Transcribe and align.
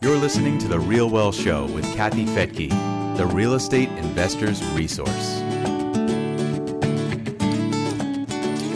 You're 0.00 0.16
listening 0.16 0.58
to 0.58 0.68
The 0.68 0.78
Real 0.78 1.10
Wealth 1.10 1.34
Show 1.34 1.66
with 1.66 1.84
Kathy 1.96 2.24
Fettke, 2.24 3.16
the 3.16 3.26
real 3.26 3.54
estate 3.54 3.88
investor's 3.98 4.64
resource. 4.66 5.40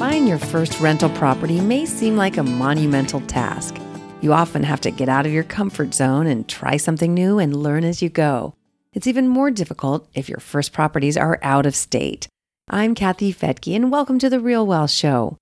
Buying 0.00 0.26
your 0.26 0.38
first 0.38 0.80
rental 0.80 1.10
property 1.10 1.60
may 1.60 1.86
seem 1.86 2.16
like 2.16 2.38
a 2.38 2.42
monumental 2.42 3.20
task. 3.20 3.76
You 4.20 4.32
often 4.32 4.64
have 4.64 4.80
to 4.80 4.90
get 4.90 5.08
out 5.08 5.24
of 5.24 5.32
your 5.32 5.44
comfort 5.44 5.94
zone 5.94 6.26
and 6.26 6.48
try 6.48 6.76
something 6.76 7.14
new 7.14 7.38
and 7.38 7.54
learn 7.54 7.84
as 7.84 8.02
you 8.02 8.08
go. 8.08 8.56
It's 8.92 9.06
even 9.06 9.28
more 9.28 9.52
difficult 9.52 10.08
if 10.14 10.28
your 10.28 10.40
first 10.40 10.72
properties 10.72 11.16
are 11.16 11.38
out 11.40 11.66
of 11.66 11.76
state. 11.76 12.26
I'm 12.68 12.96
Kathy 12.96 13.32
Fettke, 13.32 13.76
and 13.76 13.92
welcome 13.92 14.18
to 14.18 14.28
The 14.28 14.40
Real 14.40 14.66
Wealth 14.66 14.90
Show. 14.90 15.38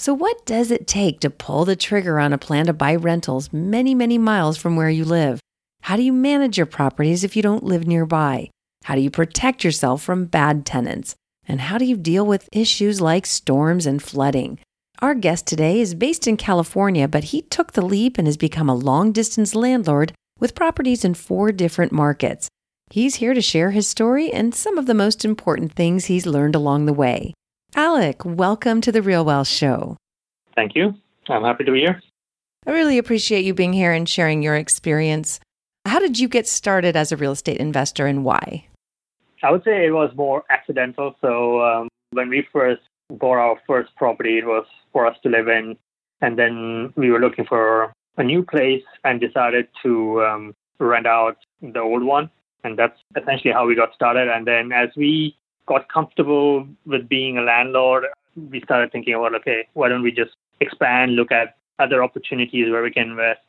So, 0.00 0.14
what 0.14 0.46
does 0.46 0.70
it 0.70 0.86
take 0.86 1.18
to 1.20 1.28
pull 1.28 1.64
the 1.64 1.74
trigger 1.74 2.20
on 2.20 2.32
a 2.32 2.38
plan 2.38 2.66
to 2.66 2.72
buy 2.72 2.94
rentals 2.94 3.52
many, 3.52 3.96
many 3.96 4.16
miles 4.16 4.56
from 4.56 4.76
where 4.76 4.88
you 4.88 5.04
live? 5.04 5.40
How 5.82 5.96
do 5.96 6.02
you 6.02 6.12
manage 6.12 6.56
your 6.56 6.66
properties 6.66 7.24
if 7.24 7.34
you 7.34 7.42
don't 7.42 7.64
live 7.64 7.84
nearby? 7.84 8.48
How 8.84 8.94
do 8.94 9.00
you 9.00 9.10
protect 9.10 9.64
yourself 9.64 10.00
from 10.00 10.26
bad 10.26 10.64
tenants? 10.64 11.16
And 11.48 11.62
how 11.62 11.78
do 11.78 11.84
you 11.84 11.96
deal 11.96 12.24
with 12.24 12.48
issues 12.52 13.00
like 13.00 13.26
storms 13.26 13.86
and 13.86 14.00
flooding? 14.00 14.60
Our 15.00 15.16
guest 15.16 15.48
today 15.48 15.80
is 15.80 15.96
based 15.96 16.28
in 16.28 16.36
California, 16.36 17.08
but 17.08 17.24
he 17.24 17.42
took 17.42 17.72
the 17.72 17.84
leap 17.84 18.18
and 18.18 18.28
has 18.28 18.36
become 18.36 18.68
a 18.68 18.76
long 18.76 19.10
distance 19.10 19.56
landlord 19.56 20.12
with 20.38 20.54
properties 20.54 21.04
in 21.04 21.14
four 21.14 21.50
different 21.50 21.90
markets. 21.90 22.48
He's 22.90 23.16
here 23.16 23.34
to 23.34 23.42
share 23.42 23.72
his 23.72 23.88
story 23.88 24.32
and 24.32 24.54
some 24.54 24.78
of 24.78 24.86
the 24.86 24.94
most 24.94 25.24
important 25.24 25.72
things 25.72 26.04
he's 26.04 26.24
learned 26.24 26.54
along 26.54 26.86
the 26.86 26.92
way. 26.92 27.34
Alec, 27.78 28.24
welcome 28.24 28.80
to 28.80 28.90
the 28.90 29.00
Real 29.00 29.24
Wealth 29.24 29.46
Show. 29.46 29.96
Thank 30.56 30.74
you. 30.74 30.94
I'm 31.28 31.44
happy 31.44 31.62
to 31.62 31.70
be 31.70 31.78
here. 31.78 32.02
I 32.66 32.72
really 32.72 32.98
appreciate 32.98 33.44
you 33.44 33.54
being 33.54 33.72
here 33.72 33.92
and 33.92 34.08
sharing 34.08 34.42
your 34.42 34.56
experience. 34.56 35.38
How 35.86 36.00
did 36.00 36.18
you 36.18 36.26
get 36.26 36.48
started 36.48 36.96
as 36.96 37.12
a 37.12 37.16
real 37.16 37.30
estate 37.30 37.58
investor 37.58 38.08
and 38.08 38.24
why? 38.24 38.66
I 39.44 39.52
would 39.52 39.62
say 39.62 39.86
it 39.86 39.92
was 39.92 40.10
more 40.16 40.42
accidental. 40.50 41.14
So, 41.20 41.62
um, 41.62 41.88
when 42.10 42.28
we 42.28 42.48
first 42.52 42.82
bought 43.10 43.38
our 43.38 43.60
first 43.64 43.94
property, 43.94 44.38
it 44.38 44.44
was 44.44 44.66
for 44.92 45.06
us 45.06 45.16
to 45.22 45.28
live 45.28 45.46
in. 45.46 45.76
And 46.20 46.36
then 46.36 46.92
we 46.96 47.12
were 47.12 47.20
looking 47.20 47.44
for 47.44 47.92
a 48.16 48.24
new 48.24 48.42
place 48.42 48.82
and 49.04 49.20
decided 49.20 49.68
to 49.84 50.24
um, 50.24 50.54
rent 50.80 51.06
out 51.06 51.36
the 51.62 51.78
old 51.78 52.02
one. 52.02 52.28
And 52.64 52.76
that's 52.76 52.98
essentially 53.16 53.54
how 53.54 53.68
we 53.68 53.76
got 53.76 53.94
started. 53.94 54.26
And 54.26 54.44
then 54.48 54.72
as 54.72 54.88
we 54.96 55.36
got 55.68 55.88
comfortable 55.92 56.66
with 56.86 57.08
being 57.08 57.38
a 57.38 57.42
landlord, 57.42 58.04
we 58.50 58.60
started 58.62 58.90
thinking 58.90 59.14
about, 59.14 59.34
okay, 59.34 59.68
why 59.74 59.88
don't 59.88 60.02
we 60.02 60.10
just 60.10 60.34
expand, 60.60 61.14
look 61.14 61.30
at 61.30 61.56
other 61.78 62.02
opportunities 62.02 62.70
where 62.70 62.82
we 62.82 62.90
can 62.90 63.10
invest. 63.10 63.40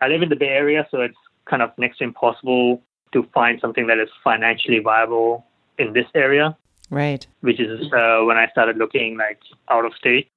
I 0.00 0.08
live 0.08 0.22
in 0.22 0.30
the 0.30 0.36
Bay 0.36 0.48
Area, 0.48 0.86
so 0.90 1.00
it's 1.00 1.16
kind 1.44 1.62
of 1.62 1.70
next 1.78 1.98
to 1.98 2.04
impossible 2.04 2.82
to 3.12 3.22
find 3.34 3.60
something 3.60 3.86
that 3.86 3.98
is 3.98 4.08
financially 4.24 4.80
viable 4.80 5.44
in 5.78 5.92
this 5.92 6.06
area. 6.14 6.56
Right. 6.90 7.26
Which 7.40 7.60
is 7.60 7.92
uh, 7.92 8.20
when 8.24 8.36
I 8.36 8.48
started 8.50 8.76
looking 8.78 9.16
like 9.16 9.38
out 9.70 9.84
of 9.84 9.92
state 9.94 10.28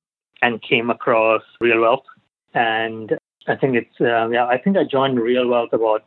and 0.41 0.61
came 0.61 0.89
across 0.89 1.41
Real 1.59 1.81
Wealth. 1.81 2.05
And 2.53 3.17
I 3.47 3.55
think 3.55 3.75
it's, 3.75 3.99
uh, 3.99 4.29
yeah, 4.29 4.45
I 4.45 4.57
think 4.57 4.77
I 4.77 4.83
joined 4.83 5.19
Real 5.19 5.47
Wealth 5.47 5.73
about 5.73 6.03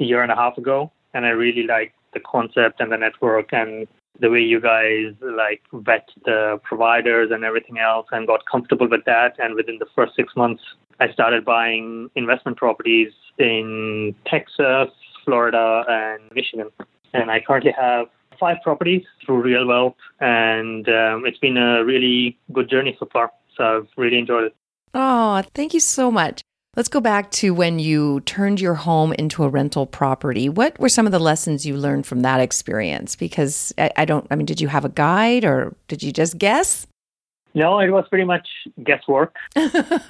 a 0.00 0.04
year 0.04 0.22
and 0.22 0.32
a 0.32 0.36
half 0.36 0.58
ago. 0.58 0.92
And 1.14 1.24
I 1.24 1.30
really 1.30 1.66
liked 1.66 1.94
the 2.12 2.20
concept 2.20 2.80
and 2.80 2.92
the 2.92 2.96
network 2.96 3.52
and 3.52 3.88
the 4.20 4.30
way 4.30 4.40
you 4.40 4.60
guys 4.60 5.14
like 5.20 5.62
vet 5.72 6.08
the 6.24 6.60
providers 6.64 7.30
and 7.32 7.44
everything 7.44 7.78
else 7.78 8.06
and 8.12 8.26
got 8.26 8.40
comfortable 8.50 8.88
with 8.88 9.04
that. 9.06 9.34
And 9.38 9.54
within 9.54 9.78
the 9.78 9.86
first 9.94 10.14
six 10.16 10.34
months, 10.36 10.62
I 11.00 11.12
started 11.12 11.44
buying 11.44 12.10
investment 12.16 12.56
properties 12.56 13.12
in 13.38 14.14
Texas, 14.26 14.88
Florida, 15.24 15.84
and 15.88 16.22
Michigan. 16.34 16.70
And 17.14 17.30
I 17.30 17.40
currently 17.40 17.72
have 17.78 18.06
five 18.38 18.58
properties 18.62 19.04
through 19.24 19.42
Real 19.42 19.66
Wealth, 19.66 19.96
and 20.20 20.88
um, 20.88 21.26
it's 21.26 21.38
been 21.38 21.56
a 21.56 21.84
really 21.84 22.38
good 22.52 22.68
journey 22.68 22.96
so 22.98 23.08
far. 23.12 23.32
So 23.56 23.78
I've 23.78 23.88
really 23.96 24.18
enjoyed 24.18 24.44
it. 24.44 24.56
Oh, 24.94 25.42
thank 25.54 25.74
you 25.74 25.80
so 25.80 26.10
much. 26.10 26.40
Let's 26.76 26.88
go 26.88 27.00
back 27.00 27.30
to 27.32 27.54
when 27.54 27.78
you 27.78 28.20
turned 28.20 28.60
your 28.60 28.74
home 28.74 29.12
into 29.14 29.42
a 29.42 29.48
rental 29.48 29.86
property. 29.86 30.48
What 30.48 30.78
were 30.78 30.88
some 30.88 31.06
of 31.06 31.12
the 31.12 31.18
lessons 31.18 31.66
you 31.66 31.76
learned 31.76 32.06
from 32.06 32.22
that 32.22 32.40
experience? 32.40 33.16
Because 33.16 33.72
I, 33.78 33.90
I 33.96 34.04
don't, 34.04 34.26
I 34.30 34.36
mean, 34.36 34.46
did 34.46 34.60
you 34.60 34.68
have 34.68 34.84
a 34.84 34.90
guide 34.90 35.44
or 35.44 35.74
did 35.88 36.02
you 36.02 36.12
just 36.12 36.38
guess? 36.38 36.86
No, 37.54 37.80
it 37.80 37.90
was 37.90 38.04
pretty 38.08 38.24
much 38.24 38.46
guesswork. 38.84 39.34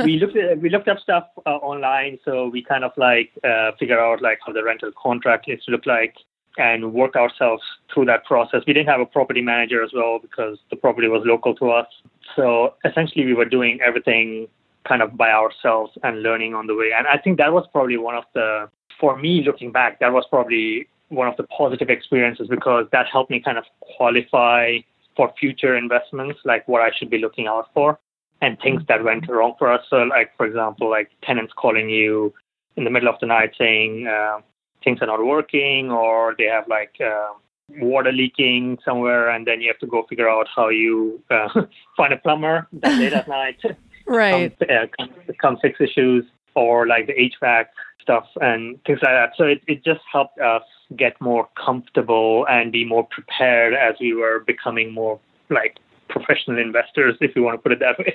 we 0.01 0.19
looked 0.19 0.37
at, 0.37 0.61
we 0.61 0.69
looked 0.69 0.89
up 0.89 0.99
stuff 0.99 1.25
uh, 1.47 1.51
online, 1.51 2.19
so 2.25 2.49
we 2.49 2.63
kind 2.63 2.85
of 2.85 2.91
like 2.97 3.31
uh, 3.45 3.71
figure 3.79 3.99
out 3.99 4.21
like 4.21 4.39
how 4.45 4.53
the 4.53 4.63
rental 4.63 4.91
contract 5.01 5.49
needs 5.49 5.65
to 5.65 5.71
look 5.71 5.87
like 5.87 6.15
and 6.59 6.93
work 6.93 7.15
ourselves 7.15 7.63
through 7.95 8.05
that 8.07 8.25
process. 8.25 8.63
We 8.67 8.73
didn't 8.73 8.89
have 8.89 9.01
a 9.01 9.07
property 9.07 9.41
manager 9.41 9.83
as 9.83 9.91
well 9.95 10.19
because 10.19 10.59
the 10.71 10.77
property 10.77 11.09
was 11.09 11.23
local 11.25 11.55
to 11.55 11.71
us. 11.71 11.87
So 12.35 12.75
essentially, 12.85 13.25
we 13.25 13.35
were 13.35 13.45
doing 13.45 13.79
everything 13.81 14.49
kind 14.87 15.03
of 15.03 15.17
by 15.17 15.31
ourselves 15.31 15.93
and 16.03 16.23
learning 16.23 16.55
on 16.55 16.67
the 16.67 16.75
way. 16.75 16.91
And 16.97 17.07
I 17.07 17.19
think 17.19 17.39
that 17.39 17.53
was 17.53 17.67
probably 17.73 17.97
one 17.97 18.15
of 18.15 18.25
the, 18.35 18.69
for 19.01 19.17
me 19.17 19.43
looking 19.45 19.73
back, 19.73 20.01
that 20.01 20.13
was 20.13 20.25
probably 20.31 20.89
one 21.09 21.29
of 21.29 21.37
the 21.37 21.45
positive 21.45 21.89
experiences 21.89 22.49
because 22.49 22.87
that 22.93 23.07
helped 23.07 23.31
me 23.31 23.41
kind 23.41 23.59
of 23.59 23.65
qualify 23.97 24.79
for 25.17 25.33
future 25.39 25.77
investments, 25.77 26.39
like 26.45 26.67
what 26.69 26.83
I 26.83 26.91
should 26.97 27.11
be 27.11 27.19
looking 27.19 27.47
out 27.47 27.71
for 27.75 27.99
and 28.41 28.59
things 28.61 28.83
that 28.89 29.03
went 29.03 29.29
wrong 29.29 29.55
for 29.59 29.73
us. 29.73 29.85
So, 29.91 29.97
like, 29.97 30.37
for 30.37 30.47
example, 30.47 30.89
like 30.89 31.11
tenants 31.23 31.53
calling 31.57 31.89
you 31.89 32.33
in 32.77 32.85
the 32.85 32.91
middle 32.91 33.09
of 33.09 33.17
the 33.21 33.27
night 33.27 33.53
saying 33.59 34.07
uh, 34.07 34.39
things 34.85 34.99
are 35.01 35.07
not 35.07 35.25
working 35.25 35.91
or 35.91 36.35
they 36.39 36.45
have 36.45 36.69
like 36.69 36.95
uh, 37.05 37.33
water 37.81 38.13
leaking 38.13 38.79
somewhere, 38.85 39.29
and 39.31 39.47
then 39.47 39.61
you 39.61 39.69
have 39.69 39.79
to 39.79 39.87
go 39.87 40.05
figure 40.09 40.29
out 40.29 40.47
how 40.55 40.69
you 40.69 41.23
uh, 41.31 41.49
find 41.97 42.13
a 42.13 42.17
plumber 42.19 42.67
that 42.73 42.99
late 42.99 43.13
at 43.13 43.29
night 43.29 43.61
right. 44.09 44.59
come, 44.59 44.69
uh, 44.71 44.87
come, 44.97 45.11
come 45.41 45.57
fix 45.61 45.81
issues 45.81 46.25
or 46.55 46.87
like 46.87 47.07
the 47.07 47.15
HVAC 47.15 47.67
stuff 48.03 48.25
and 48.41 48.83
things 48.85 49.01
like 49.03 49.13
that. 49.13 49.31
So 49.37 49.45
it, 49.45 49.63
it 49.67 49.85
just 49.85 50.01
helped 50.11 50.39
us 50.41 50.63
get 50.97 51.21
more 51.21 51.49
comfortable 51.63 52.47
and 52.49 52.73
be 52.73 52.85
more 52.85 53.07
prepared 53.11 53.75
as 53.75 53.95
we 54.01 54.15
were 54.15 54.41
becoming 54.47 54.93
more 54.93 55.21
like 55.51 55.77
professional 56.09 56.59
investors, 56.59 57.17
if 57.21 57.37
you 57.37 57.43
want 57.43 57.55
to 57.55 57.63
put 57.63 57.73
it 57.73 57.81
that 57.81 57.99
way. 57.99 58.15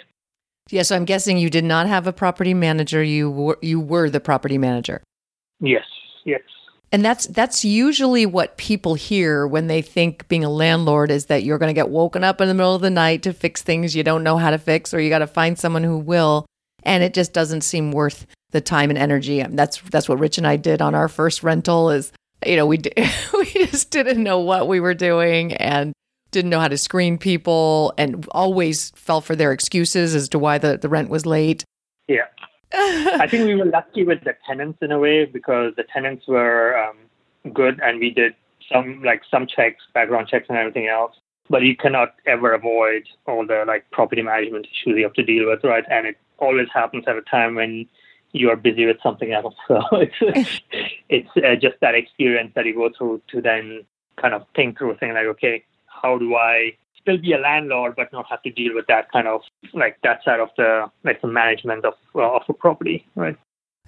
Yeah, 0.70 0.84
so 0.84 0.96
I'm 0.96 1.06
guessing 1.06 1.38
you 1.38 1.50
did 1.50 1.66
not 1.66 1.88
have 1.88 2.08
a 2.08 2.14
property 2.14 2.54
manager. 2.54 3.04
You 3.04 3.30
were 3.30 3.58
you 3.62 3.80
were 3.80 4.10
the 4.10 4.22
property 4.22 4.58
manager. 4.58 5.04
Yes, 5.60 5.86
yes. 6.26 6.42
And 6.94 7.04
that's 7.04 7.26
that's 7.26 7.66
usually 7.66 8.28
what 8.28 8.56
people 8.58 8.94
hear 8.94 9.48
when 9.48 9.66
they 9.66 9.82
think 9.82 10.28
being 10.28 10.46
a 10.46 10.50
landlord 10.50 11.10
is 11.10 11.26
that 11.26 11.44
you're 11.44 11.58
going 11.58 11.72
to 11.72 11.74
get 11.74 11.90
woken 11.90 12.24
up 12.24 12.40
in 12.40 12.48
the 12.48 12.54
middle 12.54 12.76
of 12.76 12.84
the 12.84 12.92
night 12.92 13.24
to 13.24 13.34
fix 13.34 13.64
things 13.64 13.96
you 13.96 14.04
don't 14.04 14.24
know 14.24 14.38
how 14.38 14.52
to 14.52 14.60
fix 14.60 14.94
or 14.94 15.02
you 15.02 15.10
got 15.10 15.20
to 15.20 15.28
find 15.28 15.58
someone 15.58 15.84
who 15.84 15.98
will 15.98 16.46
and 16.84 17.04
it 17.04 17.16
just 17.16 17.34
doesn't 17.34 17.62
seem 17.62 17.92
worth 17.92 18.28
the 18.52 18.62
time 18.62 18.90
and 18.92 19.00
energy. 19.00 19.40
And 19.40 19.58
that's 19.58 19.82
that's 19.82 20.08
what 20.08 20.20
Rich 20.20 20.38
and 20.38 20.48
I 20.48 20.56
did 20.56 20.82
on 20.82 20.96
our 20.96 21.10
first 21.10 21.44
rental 21.44 21.90
is 21.90 22.12
you 22.46 22.56
know, 22.56 22.66
we 22.66 22.78
we 23.34 23.46
just 23.46 23.90
didn't 23.90 24.24
know 24.24 24.40
what 24.40 24.68
we 24.68 24.80
were 24.80 24.94
doing 24.94 25.54
and 25.54 25.94
didn't 26.32 26.50
know 26.50 26.60
how 26.60 26.68
to 26.68 26.78
screen 26.78 27.18
people 27.18 27.94
and 27.98 28.28
always 28.32 28.92
fell 28.92 29.22
for 29.22 29.36
their 29.36 29.52
excuses 29.52 30.16
as 30.16 30.30
to 30.30 30.40
why 30.40 30.58
the, 30.58 30.78
the 30.78 30.90
rent 30.90 31.10
was 31.10 31.26
late. 31.26 31.64
Yeah. 32.08 32.26
I 32.74 33.28
think 33.30 33.46
we 33.46 33.56
were 33.56 33.66
lucky 33.66 34.04
with 34.04 34.24
the 34.24 34.36
tenants 34.48 34.80
in 34.82 34.92
a 34.92 35.00
way 35.00 35.26
because 35.26 35.74
the 35.76 35.84
tenants 35.84 36.28
were 36.28 36.78
um, 36.78 37.54
good 37.54 37.80
and 37.84 38.00
we 38.00 38.10
did 38.10 38.34
some 38.72 39.02
like 39.04 39.22
some 39.30 39.46
checks, 39.48 39.84
background 39.94 40.28
checks 40.28 40.48
and 40.50 40.58
everything 40.58 40.88
else. 40.88 41.16
But 41.50 41.64
you 41.64 41.76
cannot 41.76 42.16
ever 42.26 42.54
avoid 42.54 43.04
all 43.28 43.46
the 43.46 43.64
like 43.68 43.90
property 43.92 44.22
management 44.22 44.66
issues 44.66 44.98
you 44.98 45.04
have 45.04 45.14
to 45.14 45.24
deal 45.24 45.50
with, 45.50 45.64
right? 45.64 45.84
And 45.90 46.08
it 46.08 46.18
always 46.38 46.68
happens 46.74 47.04
at 47.08 47.16
a 47.16 47.22
time 47.22 47.56
when 47.56 47.88
you 48.32 48.50
are 48.50 48.56
busy 48.56 48.86
with 48.86 48.98
something 49.04 49.34
else. 49.34 49.56
So 49.68 49.82
it's 49.92 50.62
it's 51.10 51.30
uh, 51.38 51.56
just 51.56 51.80
that 51.82 51.96
experience 51.96 52.54
that 52.56 52.66
you 52.66 52.74
go 52.74 52.90
through 52.98 53.22
to 53.30 53.42
then 53.42 53.86
kind 54.20 54.34
of 54.34 54.46
think 54.56 54.78
through, 54.78 54.98
saying 55.00 55.14
like, 55.14 55.26
okay, 55.26 55.64
how 55.86 56.18
do 56.18 56.36
I 56.36 56.78
still 57.04 57.18
be 57.18 57.34
a 57.34 57.38
landlord 57.38 57.96
but 57.96 58.12
not 58.12 58.26
have 58.30 58.42
to 58.42 58.50
deal 58.50 58.74
with 58.74 58.88
that 58.88 59.12
kind 59.12 59.28
of 59.28 59.42
like 59.74 59.98
that 60.04 60.24
side 60.24 60.40
of 60.40 60.50
the 60.58 60.90
like 61.04 61.22
the 61.22 61.28
management 61.28 61.86
of 61.86 61.94
uh, 62.16 62.36
of 62.36 62.42
a 62.50 62.54
property, 62.54 63.06
right? 63.16 63.38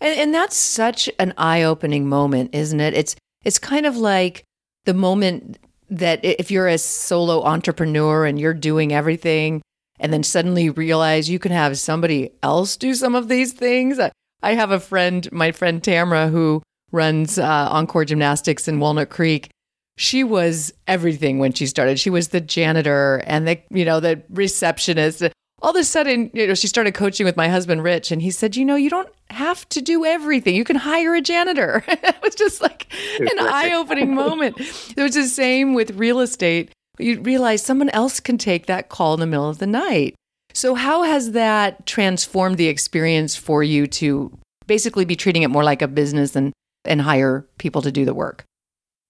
And, 0.01 0.19
and 0.19 0.33
that's 0.33 0.55
such 0.55 1.09
an 1.19 1.33
eye-opening 1.37 2.07
moment, 2.07 2.53
isn't 2.53 2.79
it? 2.79 2.93
It's 2.93 3.15
it's 3.43 3.57
kind 3.57 3.85
of 3.85 3.97
like 3.97 4.43
the 4.85 4.93
moment 4.93 5.57
that 5.89 6.23
if 6.23 6.51
you're 6.51 6.67
a 6.67 6.77
solo 6.77 7.43
entrepreneur 7.43 8.25
and 8.25 8.39
you're 8.39 8.53
doing 8.53 8.91
everything 8.91 9.61
and 9.99 10.11
then 10.11 10.23
suddenly 10.23 10.69
realize 10.69 11.29
you 11.29 11.39
can 11.39 11.51
have 11.51 11.77
somebody 11.77 12.31
else 12.43 12.75
do 12.75 12.93
some 12.93 13.15
of 13.15 13.27
these 13.27 13.53
things. 13.53 13.99
I 14.41 14.53
have 14.53 14.71
a 14.71 14.79
friend, 14.79 15.31
my 15.31 15.51
friend 15.51 15.83
Tamara, 15.83 16.27
who 16.27 16.61
runs 16.91 17.37
uh, 17.37 17.69
Encore 17.71 18.05
Gymnastics 18.05 18.67
in 18.67 18.79
Walnut 18.79 19.09
Creek, 19.09 19.49
she 19.97 20.23
was 20.23 20.73
everything 20.87 21.39
when 21.39 21.53
she 21.53 21.65
started. 21.65 21.99
She 21.99 22.09
was 22.09 22.29
the 22.29 22.41
janitor 22.41 23.23
and 23.25 23.47
the 23.47 23.59
you 23.69 23.85
know 23.85 23.99
the 23.99 24.21
receptionist, 24.29 25.23
all 25.61 25.71
of 25.71 25.77
a 25.77 25.83
sudden, 25.83 26.29
you 26.33 26.47
know, 26.47 26.53
she 26.53 26.67
started 26.67 26.93
coaching 26.93 27.25
with 27.25 27.37
my 27.37 27.47
husband, 27.47 27.83
Rich, 27.83 28.11
and 28.11 28.21
he 28.21 28.29
said, 28.29 28.55
you 28.55 28.65
know, 28.65 28.75
you 28.75 28.89
don't 28.89 29.09
have 29.29 29.67
to 29.69 29.81
do 29.81 30.05
everything. 30.05 30.53
You 30.53 30.63
can 30.63 30.75
hire 30.75 31.15
a 31.15 31.21
janitor. 31.21 31.83
it 31.87 32.15
was 32.21 32.35
just 32.35 32.61
like 32.61 32.87
an 33.19 33.39
eye 33.39 33.73
opening 33.73 34.13
moment. 34.13 34.59
It 34.59 35.01
was 35.01 35.15
the 35.15 35.23
same 35.23 35.73
with 35.73 35.91
real 35.91 36.19
estate. 36.19 36.71
You 36.99 37.19
realize 37.21 37.63
someone 37.63 37.89
else 37.89 38.19
can 38.19 38.37
take 38.37 38.67
that 38.67 38.89
call 38.89 39.13
in 39.15 39.19
the 39.19 39.25
middle 39.25 39.49
of 39.49 39.57
the 39.57 39.67
night. 39.67 40.15
So, 40.53 40.75
how 40.75 41.03
has 41.03 41.31
that 41.31 41.85
transformed 41.85 42.57
the 42.57 42.67
experience 42.67 43.35
for 43.35 43.63
you 43.63 43.87
to 43.87 44.37
basically 44.67 45.03
be 45.03 45.15
treating 45.15 45.43
it 45.43 45.49
more 45.49 45.63
like 45.63 45.81
a 45.81 45.87
business 45.87 46.35
and, 46.35 46.53
and 46.85 47.01
hire 47.01 47.45
people 47.57 47.81
to 47.81 47.91
do 47.91 48.05
the 48.05 48.13
work? 48.13 48.45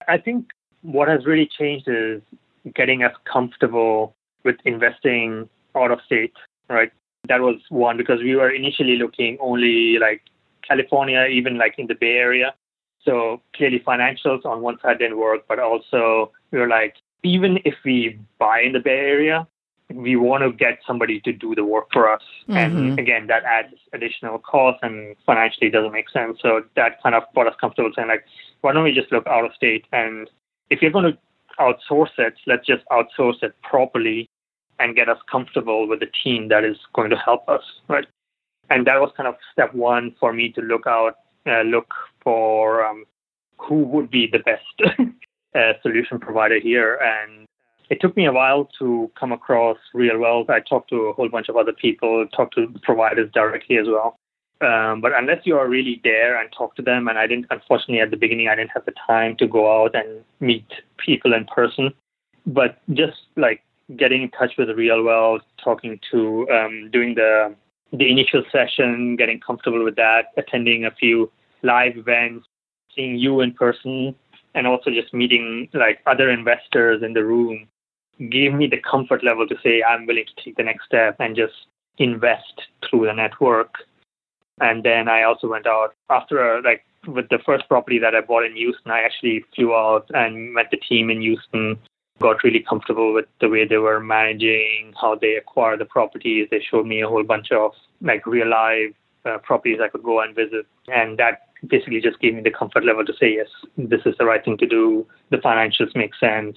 I 0.08 0.18
think 0.18 0.46
what 0.86 1.08
has 1.08 1.26
really 1.26 1.46
changed 1.58 1.88
is 1.88 2.22
getting 2.74 3.02
us 3.02 3.14
comfortable 3.30 4.14
with 4.44 4.56
investing 4.64 5.48
out 5.74 5.90
of 5.90 5.98
state, 6.06 6.32
right? 6.70 6.92
That 7.28 7.40
was 7.40 7.56
one 7.68 7.96
because 7.96 8.20
we 8.20 8.36
were 8.36 8.50
initially 8.50 8.96
looking 8.96 9.36
only 9.40 9.98
like 9.98 10.22
California, 10.66 11.26
even 11.26 11.58
like 11.58 11.74
in 11.78 11.88
the 11.88 11.94
Bay 11.94 12.16
Area. 12.16 12.54
So 13.04 13.42
clearly 13.54 13.80
financials 13.80 14.44
on 14.44 14.62
one 14.62 14.78
side 14.80 14.98
didn't 14.98 15.18
work, 15.18 15.42
but 15.48 15.58
also 15.58 16.32
we 16.50 16.58
were 16.58 16.68
like, 16.68 16.94
even 17.22 17.58
if 17.64 17.74
we 17.84 18.18
buy 18.38 18.60
in 18.60 18.72
the 18.72 18.80
Bay 18.80 18.98
Area, 18.98 19.46
we 19.92 20.16
want 20.16 20.42
to 20.42 20.52
get 20.52 20.78
somebody 20.86 21.20
to 21.20 21.32
do 21.32 21.54
the 21.54 21.64
work 21.64 21.86
for 21.92 22.12
us. 22.12 22.22
Mm-hmm. 22.48 22.56
And 22.56 22.98
again, 22.98 23.26
that 23.28 23.44
adds 23.44 23.74
additional 23.92 24.38
cost 24.38 24.78
and 24.82 25.16
financially 25.24 25.70
doesn't 25.70 25.92
make 25.92 26.10
sense. 26.10 26.38
So 26.40 26.62
that 26.74 27.02
kind 27.02 27.14
of 27.14 27.24
got 27.34 27.46
us 27.46 27.54
comfortable 27.60 27.90
saying 27.94 28.08
like, 28.08 28.24
why 28.60 28.72
don't 28.72 28.84
we 28.84 28.92
just 28.92 29.12
look 29.12 29.26
out 29.26 29.44
of 29.44 29.52
state? 29.54 29.84
And 29.92 30.28
if 30.70 30.82
you're 30.82 30.90
going 30.90 31.12
to 31.12 31.18
outsource 31.60 32.18
it, 32.18 32.34
let's 32.46 32.66
just 32.66 32.84
outsource 32.90 33.42
it 33.42 33.54
properly 33.62 34.28
and 34.78 34.94
get 34.94 35.08
us 35.08 35.18
comfortable 35.30 35.88
with 35.88 36.00
the 36.00 36.10
team 36.22 36.48
that 36.48 36.64
is 36.64 36.76
going 36.94 37.10
to 37.10 37.16
help 37.16 37.48
us, 37.48 37.62
right? 37.88 38.06
And 38.68 38.86
that 38.86 39.00
was 39.00 39.10
kind 39.16 39.28
of 39.28 39.36
step 39.52 39.72
one 39.74 40.14
for 40.18 40.32
me 40.32 40.50
to 40.52 40.60
look 40.60 40.86
out, 40.86 41.14
uh, 41.46 41.62
look 41.62 41.92
for 42.22 42.84
um, 42.84 43.04
who 43.58 43.82
would 43.82 44.10
be 44.10 44.28
the 44.30 44.40
best 44.40 44.98
uh, 45.54 45.72
solution 45.82 46.18
provider 46.18 46.58
here. 46.60 46.98
And 47.00 47.46
it 47.88 48.00
took 48.00 48.16
me 48.16 48.26
a 48.26 48.32
while 48.32 48.68
to 48.78 49.10
come 49.18 49.32
across 49.32 49.78
RealWealth. 49.94 50.50
I 50.50 50.60
talked 50.60 50.90
to 50.90 51.06
a 51.06 51.12
whole 51.12 51.28
bunch 51.28 51.48
of 51.48 51.56
other 51.56 51.72
people, 51.72 52.26
talked 52.34 52.56
to 52.56 52.74
providers 52.82 53.30
directly 53.32 53.78
as 53.78 53.86
well. 53.86 54.18
Um, 54.60 55.00
but 55.00 55.12
unless 55.14 55.44
you 55.44 55.58
are 55.58 55.68
really 55.68 56.00
there 56.02 56.40
and 56.40 56.50
talk 56.56 56.76
to 56.76 56.82
them, 56.82 57.08
and 57.08 57.18
I 57.18 57.26
didn't, 57.26 57.46
unfortunately, 57.50 58.00
at 58.00 58.10
the 58.10 58.16
beginning, 58.16 58.48
I 58.48 58.54
didn't 58.54 58.70
have 58.70 58.86
the 58.86 58.94
time 59.06 59.36
to 59.36 59.46
go 59.46 59.82
out 59.82 59.94
and 59.94 60.24
meet 60.40 60.66
people 60.96 61.34
in 61.34 61.44
person. 61.44 61.92
But 62.46 62.78
just 62.94 63.18
like 63.36 63.62
getting 63.96 64.22
in 64.22 64.30
touch 64.30 64.52
with 64.56 64.68
the 64.68 64.74
Real 64.74 65.02
Wealth, 65.02 65.42
talking 65.62 66.00
to, 66.10 66.48
um, 66.50 66.90
doing 66.90 67.14
the 67.14 67.54
the 67.92 68.10
initial 68.10 68.42
session, 68.50 69.14
getting 69.16 69.40
comfortable 69.40 69.84
with 69.84 69.96
that, 69.96 70.32
attending 70.36 70.84
a 70.84 70.90
few 70.90 71.30
live 71.62 71.96
events, 71.96 72.46
seeing 72.94 73.16
you 73.16 73.40
in 73.40 73.52
person, 73.52 74.14
and 74.54 74.66
also 74.66 74.90
just 74.90 75.14
meeting 75.14 75.68
like 75.72 76.00
other 76.06 76.30
investors 76.30 77.02
in 77.02 77.12
the 77.12 77.24
room 77.24 77.68
gave 78.30 78.54
me 78.54 78.66
the 78.66 78.80
comfort 78.90 79.22
level 79.22 79.46
to 79.46 79.54
say 79.62 79.82
I'm 79.82 80.06
willing 80.06 80.24
to 80.24 80.44
take 80.44 80.56
the 80.56 80.62
next 80.62 80.86
step 80.86 81.16
and 81.20 81.36
just 81.36 81.54
invest 81.98 82.62
through 82.88 83.06
the 83.06 83.12
network. 83.12 83.74
And 84.60 84.84
then 84.84 85.08
I 85.08 85.22
also 85.22 85.48
went 85.48 85.66
out 85.66 85.94
after 86.10 86.60
like 86.62 86.84
with 87.06 87.28
the 87.28 87.38
first 87.44 87.68
property 87.68 87.98
that 87.98 88.14
I 88.14 88.20
bought 88.20 88.44
in 88.44 88.56
Houston, 88.56 88.90
I 88.90 89.00
actually 89.00 89.44
flew 89.54 89.74
out 89.74 90.06
and 90.14 90.52
met 90.52 90.70
the 90.70 90.78
team 90.78 91.10
in 91.10 91.20
Houston 91.20 91.78
got 92.20 92.42
really 92.42 92.60
comfortable 92.60 93.12
with 93.12 93.26
the 93.40 93.48
way 93.48 93.66
they 93.66 93.76
were 93.76 94.00
managing, 94.00 94.94
how 95.00 95.14
they 95.14 95.36
acquire 95.36 95.76
the 95.76 95.84
properties. 95.84 96.48
They 96.50 96.60
showed 96.60 96.86
me 96.86 97.02
a 97.02 97.08
whole 97.08 97.24
bunch 97.24 97.52
of 97.52 97.72
like 98.00 98.26
real 98.26 98.48
life 98.48 98.94
uh, 99.24 99.38
properties 99.38 99.78
I 99.82 99.88
could 99.88 100.02
go 100.02 100.20
and 100.20 100.34
visit. 100.34 100.66
And 100.88 101.18
that 101.18 101.48
basically 101.66 102.00
just 102.00 102.20
gave 102.20 102.34
me 102.34 102.42
the 102.42 102.50
comfort 102.50 102.84
level 102.84 103.04
to 103.04 103.12
say, 103.18 103.34
yes, 103.34 103.48
this 103.76 104.00
is 104.06 104.14
the 104.18 104.24
right 104.24 104.44
thing 104.44 104.56
to 104.58 104.66
do. 104.66 105.06
The 105.30 105.38
financials 105.38 105.94
make 105.94 106.14
sense. 106.14 106.56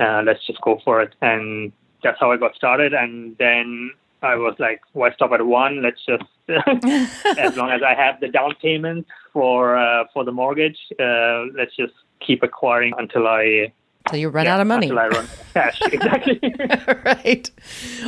Uh, 0.00 0.22
let's 0.24 0.44
just 0.46 0.60
go 0.62 0.80
for 0.84 1.00
it. 1.00 1.14
And 1.22 1.72
that's 2.02 2.18
how 2.18 2.32
I 2.32 2.36
got 2.36 2.54
started. 2.54 2.92
And 2.92 3.36
then 3.38 3.92
I 4.26 4.36
was 4.36 4.54
like, 4.58 4.80
why 4.92 5.12
stop 5.12 5.32
at 5.32 5.44
one? 5.44 5.82
Let's 5.82 6.00
just, 6.04 6.24
as 7.38 7.56
long 7.56 7.70
as 7.70 7.82
I 7.82 7.94
have 7.94 8.20
the 8.20 8.28
down 8.28 8.54
payment 8.60 9.06
for 9.32 9.76
uh, 9.76 10.04
for 10.12 10.24
the 10.24 10.32
mortgage, 10.32 10.78
uh, 11.00 11.44
let's 11.56 11.74
just 11.76 11.94
keep 12.20 12.42
acquiring 12.42 12.92
until 12.98 13.26
I 13.26 13.72
so 14.10 14.16
you 14.16 14.28
run 14.28 14.46
yeah, 14.46 14.54
out 14.54 14.60
of 14.60 14.66
money. 14.66 14.88
Until 14.88 15.00
I 15.00 15.08
run 15.08 15.28
cash, 15.54 15.80
exactly. 15.82 16.40
right. 17.04 17.50